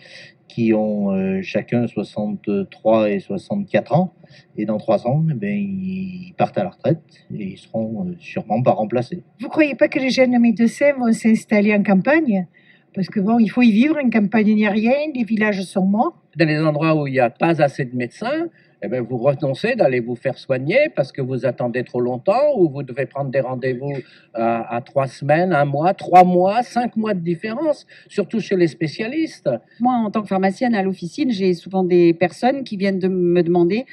qui 0.59 0.75
ont 0.75 1.13
euh, 1.13 1.41
chacun 1.41 1.87
63 1.87 3.11
et 3.11 3.21
64 3.21 3.95
ans. 3.95 4.13
Et 4.57 4.65
dans 4.65 4.79
trois 4.79 5.07
ans, 5.07 5.25
eh 5.31 5.35
bien, 5.35 5.53
ils 5.53 6.35
partent 6.37 6.59
à 6.59 6.65
la 6.65 6.71
retraite 6.71 7.01
et 7.33 7.45
ils 7.45 7.59
seront 7.59 8.09
euh, 8.09 8.17
sûrement 8.19 8.61
pas 8.61 8.73
remplacés. 8.73 9.23
Vous 9.41 9.49
croyez 9.49 9.77
pas 9.77 9.87
que 9.87 10.01
les 10.01 10.11
jeunes 10.11 10.37
médecins 10.41 10.95
vont 10.99 11.13
s'installer 11.13 11.73
en 11.77 11.85
campagne? 11.85 12.49
Parce 12.93 13.07
que 13.07 13.21
bon, 13.21 13.39
il 13.39 13.47
faut 13.47 13.63
y 13.63 13.71
vivre, 13.71 13.99
en 14.05 14.11
campagne, 14.11 14.49
il 14.49 14.57
n'y 14.57 14.67
a 14.67 14.73
rien, 14.73 14.95
les 15.15 15.23
villages 15.23 15.63
sont 15.63 15.85
morts. 15.85 16.21
Dans 16.37 16.49
les 16.49 16.59
endroits 16.59 17.01
où 17.01 17.07
il 17.07 17.13
n'y 17.13 17.21
a 17.21 17.31
pas 17.31 17.63
assez 17.63 17.85
de 17.85 17.95
médecins, 17.95 18.49
eh 18.83 18.89
bien, 18.89 19.03
vous 19.03 19.19
renoncez 19.19 19.75
d'aller 19.75 20.01
vous 20.01 20.15
faire 20.15 20.39
soigner 20.39 20.89
parce 20.95 21.11
que 21.13 21.21
vous 21.21 21.47
attendez 21.47 21.83
trop 21.83 22.01
longtemps 22.01 22.57
ou 22.57 22.69
vous 22.69 22.83
devez 22.83 23.07
prendre 23.07 23.31
des 23.31 23.41
rendez-vous 23.41 23.95
à, 24.35 24.77
à, 24.77 24.81
trois 24.81 25.07
semaines, 25.07 25.53
un 25.53 25.65
mois, 25.65 25.95
trois 25.95 26.25
mois, 26.25 26.63
cinq 26.63 26.97
mois 26.97 27.15
de 27.15 27.21
différence, 27.21 27.87
surtout 28.09 28.41
chez 28.41 28.57
les 28.57 28.69
spécialistes. 28.69 29.51
Moi, 29.81 29.95
en 29.95 30.11
tant 30.11 30.23
que 30.23 30.29
pharmacienne 30.29 30.75
à 30.75 30.83
l'officine, 30.83 31.31
j'ai 31.31 31.55
souvent 31.55 31.83
des 31.83 32.15
personnes 32.15 32.63
qui 32.63 32.77
viennent 32.77 33.01
de 33.01 33.09
me 33.09 33.43
demander 33.43 33.87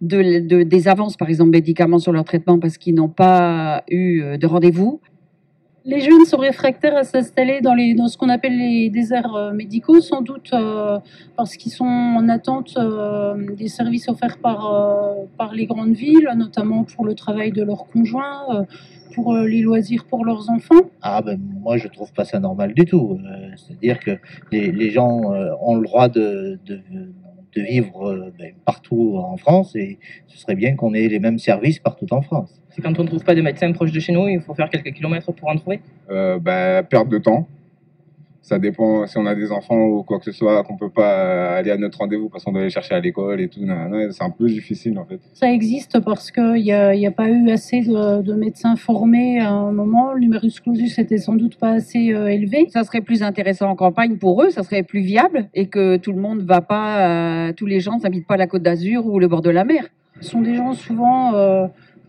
de, 0.00 0.40
de, 0.46 0.62
des 0.62 0.88
avances, 0.88 1.16
par 1.16 1.28
exemple, 1.28 1.50
médicaments 1.50 1.98
sur 1.98 2.12
leur 2.12 2.24
traitement 2.24 2.60
parce 2.60 2.78
qu'ils 2.78 2.94
n'ont 2.94 3.08
pas 3.08 3.82
eu 3.88 4.38
de 4.38 4.46
rendez-vous 4.46 5.00
les 5.88 6.00
jeunes 6.00 6.26
sont 6.26 6.36
réfractaires 6.36 6.96
à 6.96 7.04
s'installer 7.04 7.62
dans, 7.62 7.72
les, 7.72 7.94
dans 7.94 8.08
ce 8.08 8.18
qu'on 8.18 8.28
appelle 8.28 8.56
les 8.58 8.90
déserts 8.90 9.34
euh, 9.34 9.52
médicaux, 9.52 10.00
sans 10.02 10.20
doute 10.20 10.50
euh, 10.52 10.98
parce 11.34 11.56
qu'ils 11.56 11.72
sont 11.72 11.86
en 12.20 12.28
attente 12.28 12.74
euh, 12.76 13.34
des 13.56 13.68
services 13.68 14.06
offerts 14.08 14.36
par, 14.38 14.60
par 15.38 15.54
les 15.54 15.64
grandes 15.64 15.94
villes, 15.94 16.30
notamment 16.36 16.84
pour 16.84 17.06
le 17.06 17.14
travail 17.14 17.52
de 17.52 17.62
leurs 17.62 17.86
conjoints, 17.86 18.66
pour 19.14 19.34
les 19.34 19.62
loisirs 19.62 20.04
pour 20.04 20.26
leurs 20.26 20.50
enfants. 20.50 20.84
Ah 21.00 21.22
ben 21.22 21.40
moi 21.62 21.78
je 21.78 21.88
trouve 21.88 22.12
pas 22.12 22.26
ça 22.26 22.38
normal 22.38 22.74
du 22.74 22.84
tout. 22.84 23.18
C'est-à-dire 23.56 23.98
que 24.00 24.18
les, 24.52 24.70
les 24.70 24.90
gens 24.90 25.32
ont 25.62 25.76
le 25.76 25.84
droit 25.84 26.08
de, 26.08 26.58
de 26.66 26.80
de 27.54 27.62
vivre 27.62 28.32
ben, 28.38 28.52
partout 28.64 29.16
en 29.16 29.36
France 29.36 29.74
et 29.76 29.98
ce 30.26 30.38
serait 30.38 30.54
bien 30.54 30.76
qu'on 30.76 30.94
ait 30.94 31.08
les 31.08 31.18
mêmes 31.18 31.38
services 31.38 31.78
partout 31.78 32.06
en 32.10 32.22
France. 32.22 32.60
C'est 32.70 32.82
quand 32.82 32.98
on 32.98 33.02
ne 33.02 33.08
trouve 33.08 33.24
pas 33.24 33.34
de 33.34 33.40
médecin 33.40 33.72
proche 33.72 33.92
de 33.92 34.00
chez 34.00 34.12
nous, 34.12 34.28
il 34.28 34.40
faut 34.40 34.54
faire 34.54 34.70
quelques 34.70 34.92
kilomètres 34.92 35.32
pour 35.32 35.48
en 35.48 35.56
trouver? 35.56 35.80
Euh, 36.10 36.38
bah, 36.38 36.82
Perte 36.82 37.08
de 37.08 37.18
temps. 37.18 37.48
Ça 38.48 38.58
dépend 38.58 39.06
si 39.06 39.18
on 39.18 39.26
a 39.26 39.34
des 39.34 39.52
enfants 39.52 39.78
ou 39.78 40.02
quoi 40.02 40.18
que 40.18 40.24
ce 40.24 40.32
soit, 40.32 40.64
qu'on 40.64 40.78
peut 40.78 40.88
pas 40.88 41.56
aller 41.56 41.70
à 41.70 41.76
notre 41.76 41.98
rendez-vous 41.98 42.30
parce 42.30 42.44
qu'on 42.44 42.52
doit 42.52 42.62
les 42.62 42.70
chercher 42.70 42.94
à 42.94 43.00
l'école 43.00 43.42
et 43.42 43.48
tout. 43.48 43.60
C'est 44.10 44.24
un 44.24 44.30
peu 44.30 44.46
difficile 44.46 44.98
en 44.98 45.04
fait. 45.04 45.20
Ça 45.34 45.52
existe 45.52 46.00
parce 46.00 46.30
qu'il 46.30 46.54
n'y 46.54 46.72
a, 46.72 46.88
a, 46.88 47.10
pas 47.10 47.28
eu 47.28 47.50
assez 47.50 47.82
de, 47.82 48.22
de, 48.22 48.32
médecins 48.32 48.74
formés 48.76 49.38
à 49.38 49.50
un 49.50 49.70
moment. 49.70 50.14
Le 50.14 50.20
numerus 50.20 50.60
clausus 50.60 50.98
était 50.98 51.18
sans 51.18 51.34
doute 51.34 51.58
pas 51.58 51.72
assez 51.72 52.14
euh, 52.14 52.28
élevé. 52.28 52.68
Ça 52.70 52.84
serait 52.84 53.02
plus 53.02 53.22
intéressant 53.22 53.68
en 53.68 53.76
campagne 53.76 54.16
pour 54.16 54.42
eux, 54.42 54.48
ça 54.48 54.62
serait 54.62 54.82
plus 54.82 55.00
viable 55.00 55.50
et 55.52 55.66
que 55.66 55.98
tout 55.98 56.12
le 56.12 56.20
monde 56.20 56.40
va 56.40 56.62
pas, 56.62 57.48
euh, 57.48 57.52
tous 57.52 57.66
les 57.66 57.80
gens 57.80 57.98
n'habitent 57.98 58.26
pas 58.26 58.38
la 58.38 58.46
côte 58.46 58.62
d'Azur 58.62 59.04
ou 59.04 59.18
le 59.18 59.28
bord 59.28 59.42
de 59.42 59.50
la 59.50 59.64
mer. 59.64 59.88
Ce 60.22 60.30
sont 60.30 60.40
des 60.40 60.54
gens 60.54 60.72
souvent 60.72 61.34
euh, 61.34 61.66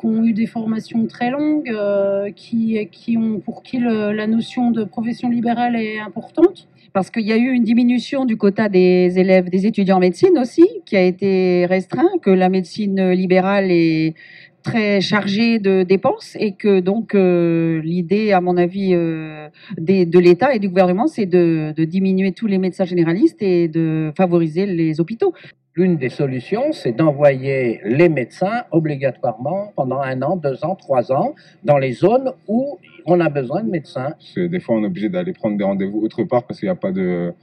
ont 0.07 0.23
eu 0.23 0.33
des 0.33 0.45
formations 0.45 1.05
très 1.07 1.31
longues, 1.31 1.69
euh, 1.69 2.31
qui, 2.31 2.87
qui 2.91 3.17
ont, 3.17 3.39
pour 3.39 3.63
qui 3.63 3.79
la 3.79 4.27
notion 4.27 4.71
de 4.71 4.83
profession 4.83 5.29
libérale 5.29 5.75
est 5.75 5.99
importante. 5.99 6.67
Parce 6.93 7.11
qu'il 7.11 7.27
y 7.27 7.31
a 7.31 7.37
eu 7.37 7.51
une 7.51 7.63
diminution 7.63 8.25
du 8.25 8.35
quota 8.35 8.67
des 8.67 9.19
élèves, 9.19 9.49
des 9.49 9.67
étudiants 9.67 9.97
en 9.97 9.99
médecine 9.99 10.37
aussi, 10.39 10.65
qui 10.85 10.97
a 10.97 11.03
été 11.03 11.65
restreint, 11.67 12.09
que 12.21 12.31
la 12.31 12.49
médecine 12.49 13.11
libérale 13.11 13.71
est 13.71 14.15
très 14.63 14.99
chargée 15.01 15.59
de 15.59 15.83
dépenses 15.83 16.35
et 16.39 16.53
que 16.53 16.79
donc 16.79 17.15
euh, 17.15 17.81
l'idée, 17.83 18.31
à 18.31 18.41
mon 18.41 18.57
avis, 18.57 18.93
euh, 18.93 19.47
de 19.77 20.19
l'État 20.19 20.53
et 20.53 20.59
du 20.59 20.67
gouvernement, 20.67 21.07
c'est 21.07 21.25
de 21.25 21.73
diminuer 21.85 22.31
tous 22.31 22.47
les 22.47 22.57
médecins 22.57 22.85
généralistes 22.85 23.41
et 23.41 23.67
de 23.67 24.11
favoriser 24.17 24.65
les 24.65 24.99
hôpitaux. 24.99 25.33
L'une 25.75 25.97
des 25.97 26.09
solutions, 26.09 26.71
c'est 26.71 26.91
d'envoyer 26.91 27.79
les 27.85 28.09
médecins 28.09 28.63
obligatoirement 28.71 29.71
pendant 29.75 30.01
un 30.01 30.21
an, 30.23 30.35
deux 30.35 30.65
ans, 30.65 30.75
trois 30.75 31.11
ans 31.11 31.35
dans 31.63 31.77
les 31.77 31.93
zones 31.93 32.33
où 32.47 32.79
on 33.05 33.19
a 33.19 33.29
besoin 33.29 33.63
de 33.63 33.69
médecins. 33.69 34.13
Des 34.35 34.59
fois, 34.59 34.75
on 34.75 34.83
est 34.83 34.87
obligé 34.87 35.09
d'aller 35.09 35.31
prendre 35.31 35.57
des 35.57 35.63
rendez-vous 35.63 35.99
autre 36.01 36.23
part 36.23 36.45
parce 36.45 36.59
qu'il 36.59 36.67
n'y 36.67 36.71
a 36.71 36.75
pas 36.75 36.91
de. 36.91 37.33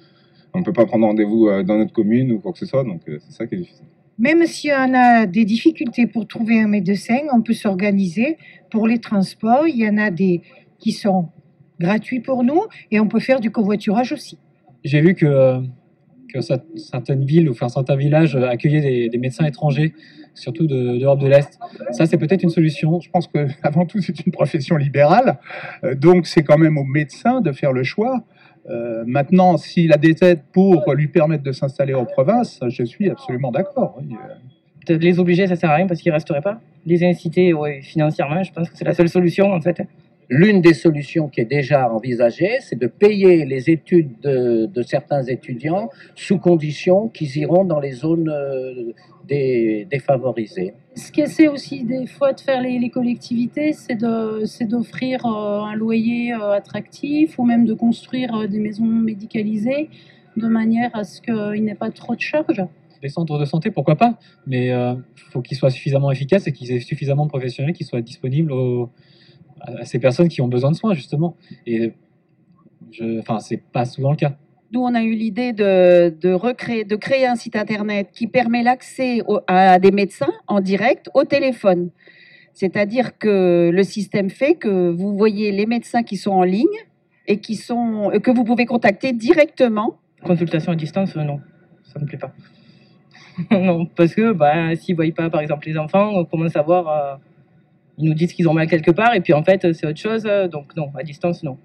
On 0.52 0.60
ne 0.60 0.64
peut 0.64 0.72
pas 0.72 0.86
prendre 0.86 1.06
rendez-vous 1.06 1.48
euh, 1.48 1.62
dans 1.62 1.76
notre 1.76 1.92
commune 1.92 2.32
ou 2.32 2.40
quoi 2.40 2.52
que 2.52 2.58
ce 2.58 2.66
soit, 2.66 2.82
donc 2.82 3.02
euh, 3.08 3.18
c'est 3.20 3.32
ça 3.32 3.46
qui 3.46 3.56
est 3.56 3.58
difficile. 3.58 3.86
Même 4.18 4.46
si 4.46 4.70
on 4.70 4.94
a 4.94 5.26
des 5.26 5.44
difficultés 5.44 6.06
pour 6.06 6.26
trouver 6.26 6.60
un 6.60 6.68
médecin, 6.68 7.18
on 7.32 7.42
peut 7.42 7.52
s'organiser 7.52 8.38
pour 8.70 8.88
les 8.88 8.98
transports. 8.98 9.68
Il 9.68 9.76
y 9.76 9.88
en 9.88 9.98
a 9.98 10.10
des 10.10 10.40
qui 10.78 10.92
sont 10.92 11.28
gratuits 11.78 12.20
pour 12.20 12.42
nous 12.42 12.62
et 12.90 13.00
on 13.00 13.08
peut 13.08 13.20
faire 13.20 13.40
du 13.40 13.50
covoiturage 13.50 14.12
aussi. 14.12 14.38
J'ai 14.84 15.00
vu 15.00 15.14
que, 15.14 15.26
euh, 15.26 15.60
que 16.32 16.38
cer- 16.40 16.62
certaines 16.76 17.24
villes 17.24 17.48
ou 17.48 17.52
enfin, 17.52 17.68
certains 17.68 17.96
villages 17.96 18.36
euh, 18.36 18.48
accueillaient 18.48 19.08
des, 19.08 19.18
médecins 19.18 19.44
étrangers, 19.44 19.94
surtout 20.34 20.66
de- 20.66 20.98
d'Europe 20.98 21.20
de, 21.20 21.28
l'Est. 21.28 21.58
Ça, 21.92 22.06
c'est 22.06 22.18
peut-être 22.18 22.42
une 22.42 22.50
solution. 22.50 23.00
Je 23.00 23.10
pense 23.10 23.26
que 23.26 23.46
avant 23.62 23.86
tout, 23.86 24.00
c'est 24.00 24.18
une 24.26 24.32
profession 24.32 24.76
libérale, 24.76 25.38
Euh, 25.84 25.94
donc 25.94 26.26
c'est 26.26 26.42
quand 26.42 26.58
même 26.58 26.78
au 26.78 26.84
médecin 26.84 27.40
de 27.40 27.52
faire 27.52 27.72
le 27.72 27.82
choix. 27.82 28.24
Euh, 28.68 29.04
maintenant, 29.06 29.56
s'il 29.56 29.92
a 29.92 29.96
des 29.96 30.16
aides 30.22 30.42
pour 30.52 30.92
lui 30.94 31.08
permettre 31.08 31.44
de 31.44 31.52
s'installer 31.52 31.94
en 31.94 32.04
province, 32.04 32.60
je 32.68 32.82
suis 32.84 33.08
absolument 33.10 33.52
d'accord. 33.52 34.00
les 34.88 35.18
obliger, 35.18 35.46
ça 35.46 35.56
sert 35.56 35.70
à 35.70 35.76
rien 35.76 35.86
parce 35.86 36.00
qu'ils 36.00 36.12
resteraient 36.12 36.40
pas. 36.40 36.60
Les 36.84 37.04
inciter 37.04 37.52
financièrement, 37.82 38.42
je 38.42 38.52
pense 38.52 38.68
que 38.70 38.76
c'est 38.76 38.84
la 38.84 38.94
seule 38.94 39.08
solution 39.08 39.52
en 39.52 39.60
fait. 39.60 39.82
L'une 40.28 40.60
des 40.60 40.74
solutions 40.74 41.28
qui 41.28 41.40
est 41.40 41.44
déjà 41.44 41.92
envisagée, 41.92 42.58
c'est 42.60 42.78
de 42.78 42.88
payer 42.88 43.44
les 43.44 43.70
études 43.70 44.10
de, 44.22 44.66
de 44.66 44.82
certains 44.82 45.22
étudiants 45.22 45.88
sous 46.16 46.38
condition 46.38 47.08
qu'ils 47.08 47.36
iront 47.36 47.64
dans 47.64 47.78
les 47.78 47.92
zones 47.92 48.28
euh, 48.28 48.92
dé- 49.28 49.86
défavorisées. 49.88 50.74
Ce 50.96 51.12
qui 51.12 51.20
essaie 51.20 51.46
aussi 51.46 51.84
des 51.84 52.06
fois 52.08 52.32
de 52.32 52.40
faire 52.40 52.60
les, 52.60 52.78
les 52.80 52.90
collectivités, 52.90 53.72
c'est 53.72 53.94
de- 53.94 54.42
c'est 54.46 54.64
d'offrir 54.64 55.24
euh, 55.26 55.60
un 55.60 55.76
loyer 55.76 56.32
euh, 56.32 56.50
attractif 56.52 57.38
ou 57.38 57.44
même 57.44 57.64
de 57.64 57.74
construire 57.74 58.34
euh, 58.34 58.46
des 58.48 58.58
maisons 58.58 58.84
médicalisées 58.84 59.90
de 60.36 60.48
manière 60.48 60.90
à 60.94 61.04
ce 61.04 61.20
qu'il 61.20 61.62
n'y 61.62 61.70
ait 61.70 61.74
pas 61.76 61.90
trop 61.90 62.16
de 62.16 62.20
charges. 62.20 62.64
Des 63.00 63.08
centres 63.10 63.38
de 63.38 63.44
santé, 63.44 63.70
pourquoi 63.70 63.94
pas, 63.94 64.18
mais 64.46 64.68
il 64.68 64.96
faut 65.30 65.40
qu'ils 65.40 65.56
soient 65.56 65.70
suffisamment 65.70 66.10
efficaces 66.10 66.46
et 66.48 66.52
qu'ils 66.52 66.72
aient 66.72 66.80
suffisamment 66.80 67.24
de 67.26 67.30
professionnels 67.30 67.74
qui 67.74 67.84
soient 67.84 68.00
disponibles 68.00 68.50
aux- 68.52 68.90
à 69.66 69.84
ces 69.84 69.98
personnes 69.98 70.28
qui 70.28 70.40
ont 70.40 70.48
besoin 70.48 70.70
de 70.70 70.76
soins, 70.76 70.94
justement. 70.94 71.36
Et 71.66 71.92
je, 72.92 73.18
enfin, 73.20 73.40
c'est 73.40 73.62
pas 73.62 73.84
souvent 73.84 74.10
le 74.10 74.16
cas. 74.16 74.36
Nous, 74.72 74.80
on 74.80 74.94
a 74.94 75.02
eu 75.02 75.14
l'idée 75.14 75.52
de, 75.52 76.14
de, 76.20 76.32
recréer, 76.32 76.84
de 76.84 76.96
créer 76.96 77.26
un 77.26 77.36
site 77.36 77.56
internet 77.56 78.08
qui 78.12 78.26
permet 78.26 78.62
l'accès 78.62 79.20
à 79.46 79.78
des 79.78 79.92
médecins 79.92 80.32
en 80.48 80.60
direct 80.60 81.08
au 81.14 81.24
téléphone. 81.24 81.90
C'est-à-dire 82.52 83.18
que 83.18 83.70
le 83.72 83.82
système 83.84 84.30
fait 84.30 84.54
que 84.54 84.90
vous 84.90 85.16
voyez 85.16 85.52
les 85.52 85.66
médecins 85.66 86.02
qui 86.02 86.16
sont 86.16 86.32
en 86.32 86.42
ligne 86.42 86.66
et 87.26 87.38
qui 87.38 87.54
sont, 87.54 88.10
que 88.22 88.30
vous 88.30 88.44
pouvez 88.44 88.66
contacter 88.66 89.12
directement. 89.12 89.98
Consultation 90.24 90.72
à 90.72 90.76
distance, 90.76 91.16
euh, 91.16 91.22
non, 91.22 91.40
ça 91.84 92.00
me 92.00 92.06
plaît 92.06 92.18
pas. 92.18 92.32
non, 93.50 93.86
parce 93.86 94.14
que 94.14 94.32
bah, 94.32 94.74
s'ils 94.74 94.96
voient 94.96 95.04
pas, 95.14 95.28
par 95.28 95.42
exemple, 95.42 95.68
les 95.68 95.76
enfants, 95.76 96.24
comment 96.24 96.48
savoir 96.48 96.88
euh, 96.88 97.16
Ils 97.98 98.04
nous 98.08 98.14
disent 98.14 98.32
qu'ils 98.32 98.48
ont 98.48 98.52
mal 98.54 98.66
quelque 98.68 98.90
part 98.90 99.14
et 99.14 99.20
puis 99.20 99.32
en 99.32 99.42
fait, 99.42 99.72
c'est 99.72 99.86
autre 99.86 99.98
chose. 99.98 100.24
euh, 100.26 100.48
Donc 100.48 100.76
non, 100.76 100.88
à 100.98 101.02
distance, 101.02 101.42
non. 101.42 101.56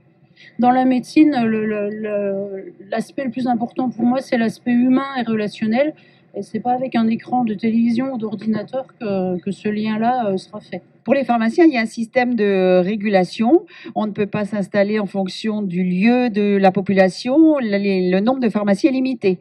Dans 0.60 0.72
la 0.72 0.86
médecine, 0.86 1.36
le- 1.46 1.66
le- 1.66 1.90
le- 1.90 2.74
l'aspect 2.90 3.24
le, 3.26 3.32
plus 3.32 3.48
important 3.48 3.90
pour 3.90 4.06
moi, 4.06 4.20
c'est 4.22 4.38
l'aspect 4.38 4.72
humain 4.72 5.06
et 5.20 5.24
relationnel. 5.24 5.94
Et 6.34 6.44
c'est 6.44 6.62
pas 6.62 6.72
avec 6.72 6.96
un 6.96 7.08
écran 7.10 7.44
de 7.44 7.54
télévision 7.54 8.14
ou 8.14 8.18
d'ordinateur 8.18 8.86
que, 9.00 9.38
que 9.42 9.52
ce 9.52 9.68
lien-là 9.68 10.28
euh, 10.28 10.38
sera 10.38 10.62
fait. 10.62 10.82
Pour 11.04 11.14
les 11.14 11.26
pharmaciens, 11.26 11.66
il 11.66 11.74
y 11.74 11.78
a 11.78 11.82
un 11.82 11.86
système 11.86 12.36
de 12.36 12.80
régulation. 12.80 13.66
On 13.96 14.08
ne 14.08 14.12
peut 14.12 14.28
pas 14.28 14.46
s'installer 14.46 14.98
en 15.00 15.08
fonction 15.08 15.62
du 15.62 15.84
lieu 15.84 16.30
de 16.30 16.56
la 16.56 16.72
population. 16.72 17.58
Le 17.60 18.20
nombre 18.22 18.40
de 18.40 18.50
pharmacies 18.50 18.88
est 18.88 18.92
limité. 18.92 19.40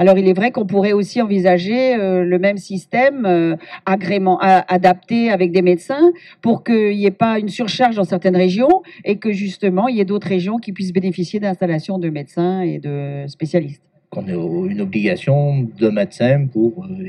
Alors, 0.00 0.16
il 0.16 0.26
est 0.28 0.32
vrai 0.32 0.50
qu'on 0.50 0.64
pourrait 0.64 0.94
aussi 0.94 1.20
envisager 1.20 1.94
euh, 1.94 2.24
le 2.24 2.38
même 2.38 2.56
système 2.56 3.26
euh, 3.26 3.56
agrément 3.84 4.38
adapté 4.38 5.28
avec 5.28 5.52
des 5.52 5.60
médecins 5.60 6.10
pour 6.40 6.64
qu'il 6.64 6.96
n'y 6.96 7.04
ait 7.04 7.10
pas 7.10 7.38
une 7.38 7.50
surcharge 7.50 7.96
dans 7.96 8.04
certaines 8.04 8.34
régions 8.34 8.80
et 9.04 9.18
que 9.18 9.30
justement 9.30 9.88
il 9.88 9.96
y 9.96 10.00
ait 10.00 10.06
d'autres 10.06 10.26
régions 10.26 10.56
qui 10.56 10.72
puissent 10.72 10.94
bénéficier 10.94 11.38
d'installations 11.38 11.98
de 11.98 12.08
médecins 12.08 12.62
et 12.62 12.78
de 12.78 13.26
spécialistes. 13.26 13.82
qu'on 14.08 14.26
ait 14.26 14.70
une 14.72 14.80
obligation 14.80 15.68
de 15.78 15.88
médecin 15.90 16.46
pour 16.50 16.86
euh, 16.86 17.04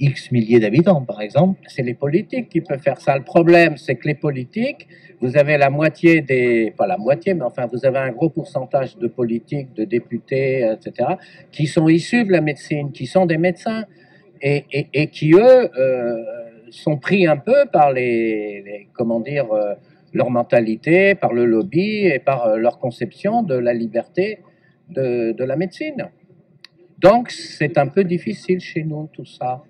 X 0.00 0.32
milliers 0.32 0.58
d'habitants, 0.58 1.02
par 1.02 1.20
exemple. 1.20 1.60
C'est 1.68 1.82
les 1.82 1.94
politiques 1.94 2.48
qui 2.48 2.62
peuvent 2.62 2.80
faire 2.80 3.00
ça. 3.00 3.16
Le 3.16 3.22
problème, 3.22 3.76
c'est 3.76 3.96
que 3.96 4.08
les 4.08 4.14
politiques, 4.14 4.88
vous 5.20 5.36
avez 5.36 5.58
la 5.58 5.68
moitié 5.68 6.22
des, 6.22 6.72
pas 6.76 6.86
la 6.86 6.96
moitié, 6.96 7.34
mais 7.34 7.44
enfin, 7.44 7.66
vous 7.70 7.84
avez 7.84 7.98
un 7.98 8.10
gros 8.10 8.30
pourcentage 8.30 8.96
de 8.96 9.06
politiques, 9.06 9.74
de 9.74 9.84
députés, 9.84 10.66
etc., 10.72 11.10
qui 11.52 11.66
sont 11.66 11.86
issus 11.88 12.24
de 12.24 12.32
la 12.32 12.40
médecine, 12.40 12.90
qui 12.92 13.06
sont 13.06 13.26
des 13.26 13.36
médecins, 13.36 13.84
et, 14.42 15.08
qui, 15.08 15.34
eux, 15.34 15.68
euh, 15.78 16.16
sont 16.70 16.96
pris 16.96 17.26
un 17.26 17.36
peu 17.36 17.66
par 17.70 17.92
les, 17.92 18.88
comment 18.94 19.20
dire, 19.20 19.52
euh, 19.52 19.74
leur 20.14 20.30
mentalité, 20.30 21.14
par 21.14 21.34
le 21.34 21.44
lobby 21.44 22.06
et 22.06 22.18
par 22.18 22.46
euh, 22.46 22.56
leur 22.56 22.78
conception 22.78 23.42
de 23.42 23.54
la 23.54 23.74
liberté 23.74 24.38
de 24.88 25.44
la 25.44 25.54
médecine. 25.54 26.10
Donc, 26.98 27.30
c'est 27.30 27.78
un 27.78 27.86
peu 27.86 28.02
difficile 28.02 28.60
chez 28.60 28.82
nous, 28.82 29.08
tout 29.12 29.24
ça. 29.24 29.62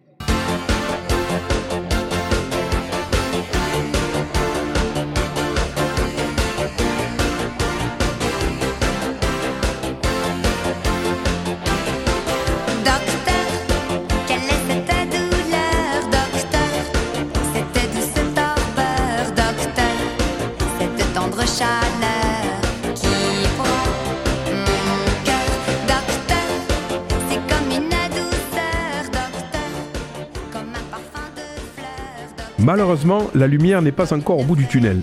Malheureusement, 32.71 33.31
la 33.35 33.49
lumière 33.49 33.83
n'est 33.83 33.91
pas 33.91 34.13
encore 34.13 34.39
au 34.39 34.45
bout 34.45 34.55
du 34.55 34.67
tunnel. 34.67 35.01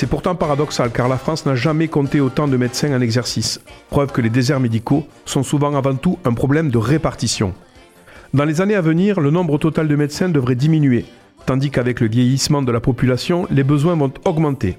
C'est 0.00 0.06
pourtant 0.06 0.34
paradoxal 0.34 0.90
car 0.92 1.08
la 1.08 1.18
France 1.18 1.44
n'a 1.44 1.54
jamais 1.54 1.86
compté 1.86 2.22
autant 2.22 2.48
de 2.48 2.56
médecins 2.56 2.96
en 2.96 3.02
exercice, 3.02 3.60
preuve 3.90 4.12
que 4.12 4.22
les 4.22 4.30
déserts 4.30 4.58
médicaux 4.58 5.06
sont 5.26 5.42
souvent 5.42 5.76
avant 5.76 5.94
tout 5.94 6.18
un 6.24 6.32
problème 6.32 6.70
de 6.70 6.78
répartition. 6.78 7.52
Dans 8.32 8.46
les 8.46 8.62
années 8.62 8.76
à 8.76 8.80
venir, 8.80 9.20
le 9.20 9.30
nombre 9.30 9.58
total 9.58 9.88
de 9.88 9.96
médecins 9.96 10.30
devrait 10.30 10.54
diminuer, 10.54 11.04
tandis 11.44 11.70
qu'avec 11.70 12.00
le 12.00 12.08
vieillissement 12.08 12.62
de 12.62 12.72
la 12.72 12.80
population, 12.80 13.46
les 13.50 13.62
besoins 13.62 13.94
vont 13.94 14.10
augmenter. 14.24 14.78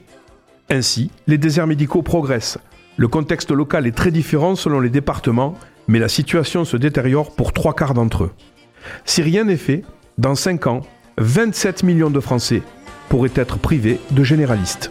Ainsi, 0.72 1.12
les 1.28 1.38
déserts 1.38 1.68
médicaux 1.68 2.02
progressent. 2.02 2.58
Le 2.98 3.08
contexte 3.08 3.52
local 3.52 3.86
est 3.86 3.96
très 3.96 4.10
différent 4.10 4.56
selon 4.56 4.80
les 4.80 4.90
départements, 4.90 5.54
mais 5.88 6.00
la 6.00 6.10
situation 6.10 6.66
se 6.66 6.78
détériore 6.78 7.36
pour 7.36 7.54
trois 7.54 7.76
quarts 7.76 7.94
d'entre 7.94 8.24
eux. 8.24 8.32
Si 9.06 9.22
rien 9.22 9.44
n'est 9.44 9.56
fait, 9.56 9.84
dans 10.18 10.34
5 10.34 10.66
ans, 10.66 10.82
27 11.20 11.84
millions 11.84 12.10
de 12.10 12.20
Français 12.20 12.64
pourraient 13.08 13.30
être 13.36 13.60
privés 13.60 14.00
de 14.10 14.24
généralistes. 14.24 14.90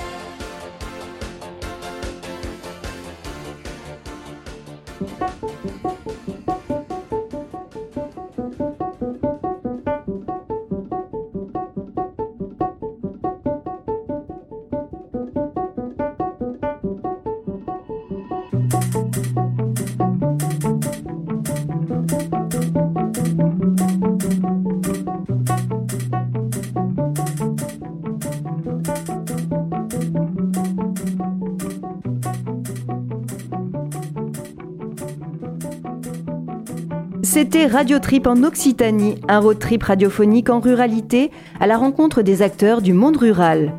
C'était 37.32 37.68
Radio 37.68 38.00
Trip 38.00 38.26
en 38.26 38.42
Occitanie, 38.42 39.14
un 39.28 39.38
road 39.38 39.60
trip 39.60 39.84
radiophonique 39.84 40.50
en 40.50 40.58
ruralité 40.58 41.30
à 41.60 41.68
la 41.68 41.76
rencontre 41.76 42.22
des 42.22 42.42
acteurs 42.42 42.82
du 42.82 42.92
monde 42.92 43.18
rural. 43.18 43.72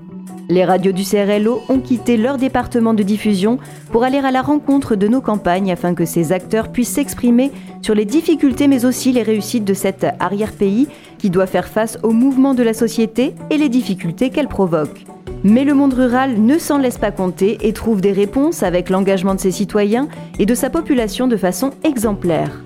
Les 0.48 0.64
radios 0.64 0.94
du 0.94 1.04
CRLO 1.04 1.60
ont 1.68 1.82
quitté 1.82 2.16
leur 2.16 2.38
département 2.38 2.94
de 2.94 3.04
diffusion 3.04 3.58
pour 3.92 4.06
aller 4.06 4.20
à 4.20 4.32
la 4.32 4.42
rencontre 4.42 4.96
de 4.96 5.10
nos 5.10 5.20
campagnes 5.20 5.70
afin 5.70 5.94
que 5.96 6.06
ces 6.06 6.32
acteurs 6.32 6.72
puissent 6.72 6.94
s'exprimer 6.94 7.52
sur 7.82 7.94
les 7.94 8.06
difficultés 8.06 8.70
mais 8.70 8.86
aussi 8.86 9.12
les 9.12 9.22
réussites 9.22 9.66
de 9.66 9.74
cet 9.74 10.06
arrière-pays 10.22 10.88
qui 11.18 11.30
doit 11.30 11.46
faire 11.46 11.68
face 11.68 11.98
aux 12.04 12.14
mouvements 12.14 12.54
de 12.54 12.64
la 12.64 12.74
société 12.74 13.36
et 13.50 13.58
les 13.58 13.68
difficultés 13.68 14.30
qu'elle 14.30 14.48
provoque. 14.48 15.04
Mais 15.44 15.66
le 15.66 15.74
monde 15.74 15.96
rural 15.96 16.42
ne 16.42 16.58
s'en 16.58 16.78
laisse 16.78 16.98
pas 16.98 17.12
compter 17.12 17.58
et 17.68 17.74
trouve 17.74 18.00
des 18.00 18.14
réponses 18.14 18.64
avec 18.64 18.90
l'engagement 18.90 19.36
de 19.36 19.42
ses 19.42 19.52
citoyens 19.52 20.08
et 20.40 20.46
de 20.46 20.56
sa 20.56 20.70
population 20.70 21.28
de 21.28 21.36
façon 21.36 21.72
exemplaire. 21.84 22.64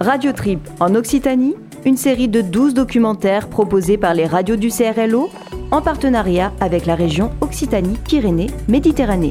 Radio 0.00 0.32
Trip 0.32 0.58
en 0.80 0.94
Occitanie, 0.94 1.54
une 1.84 1.96
série 1.96 2.28
de 2.28 2.40
12 2.40 2.74
documentaires 2.74 3.48
proposés 3.48 3.96
par 3.96 4.12
les 4.14 4.26
radios 4.26 4.56
du 4.56 4.68
CRLO 4.68 5.30
en 5.70 5.80
partenariat 5.82 6.52
avec 6.60 6.86
la 6.86 6.96
région 6.96 7.30
Occitanie-Pyrénées-Méditerranée. 7.40 9.30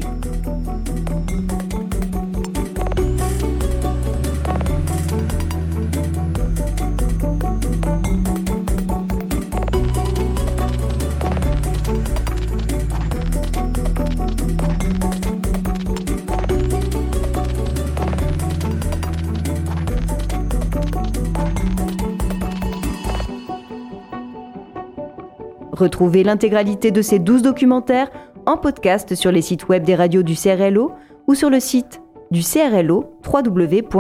Retrouvez 25.84 26.24
l'intégralité 26.24 26.92
de 26.92 27.02
ces 27.02 27.20
12 27.20 27.42
documentaires 27.42 28.10
en 28.46 28.56
podcast 28.56 29.16
sur 29.16 29.34
les 29.34 29.42
sites 29.42 29.68
web 29.68 29.84
des 29.84 29.96
radios 29.96 30.24
du 30.24 30.34
CRLO 30.34 30.94
ou 31.28 31.36
sur 31.36 31.50
le 31.50 31.60
site 31.60 32.02
du 32.32 32.40
CRLO 32.40 33.18
www.crlo.fr. 33.28 33.94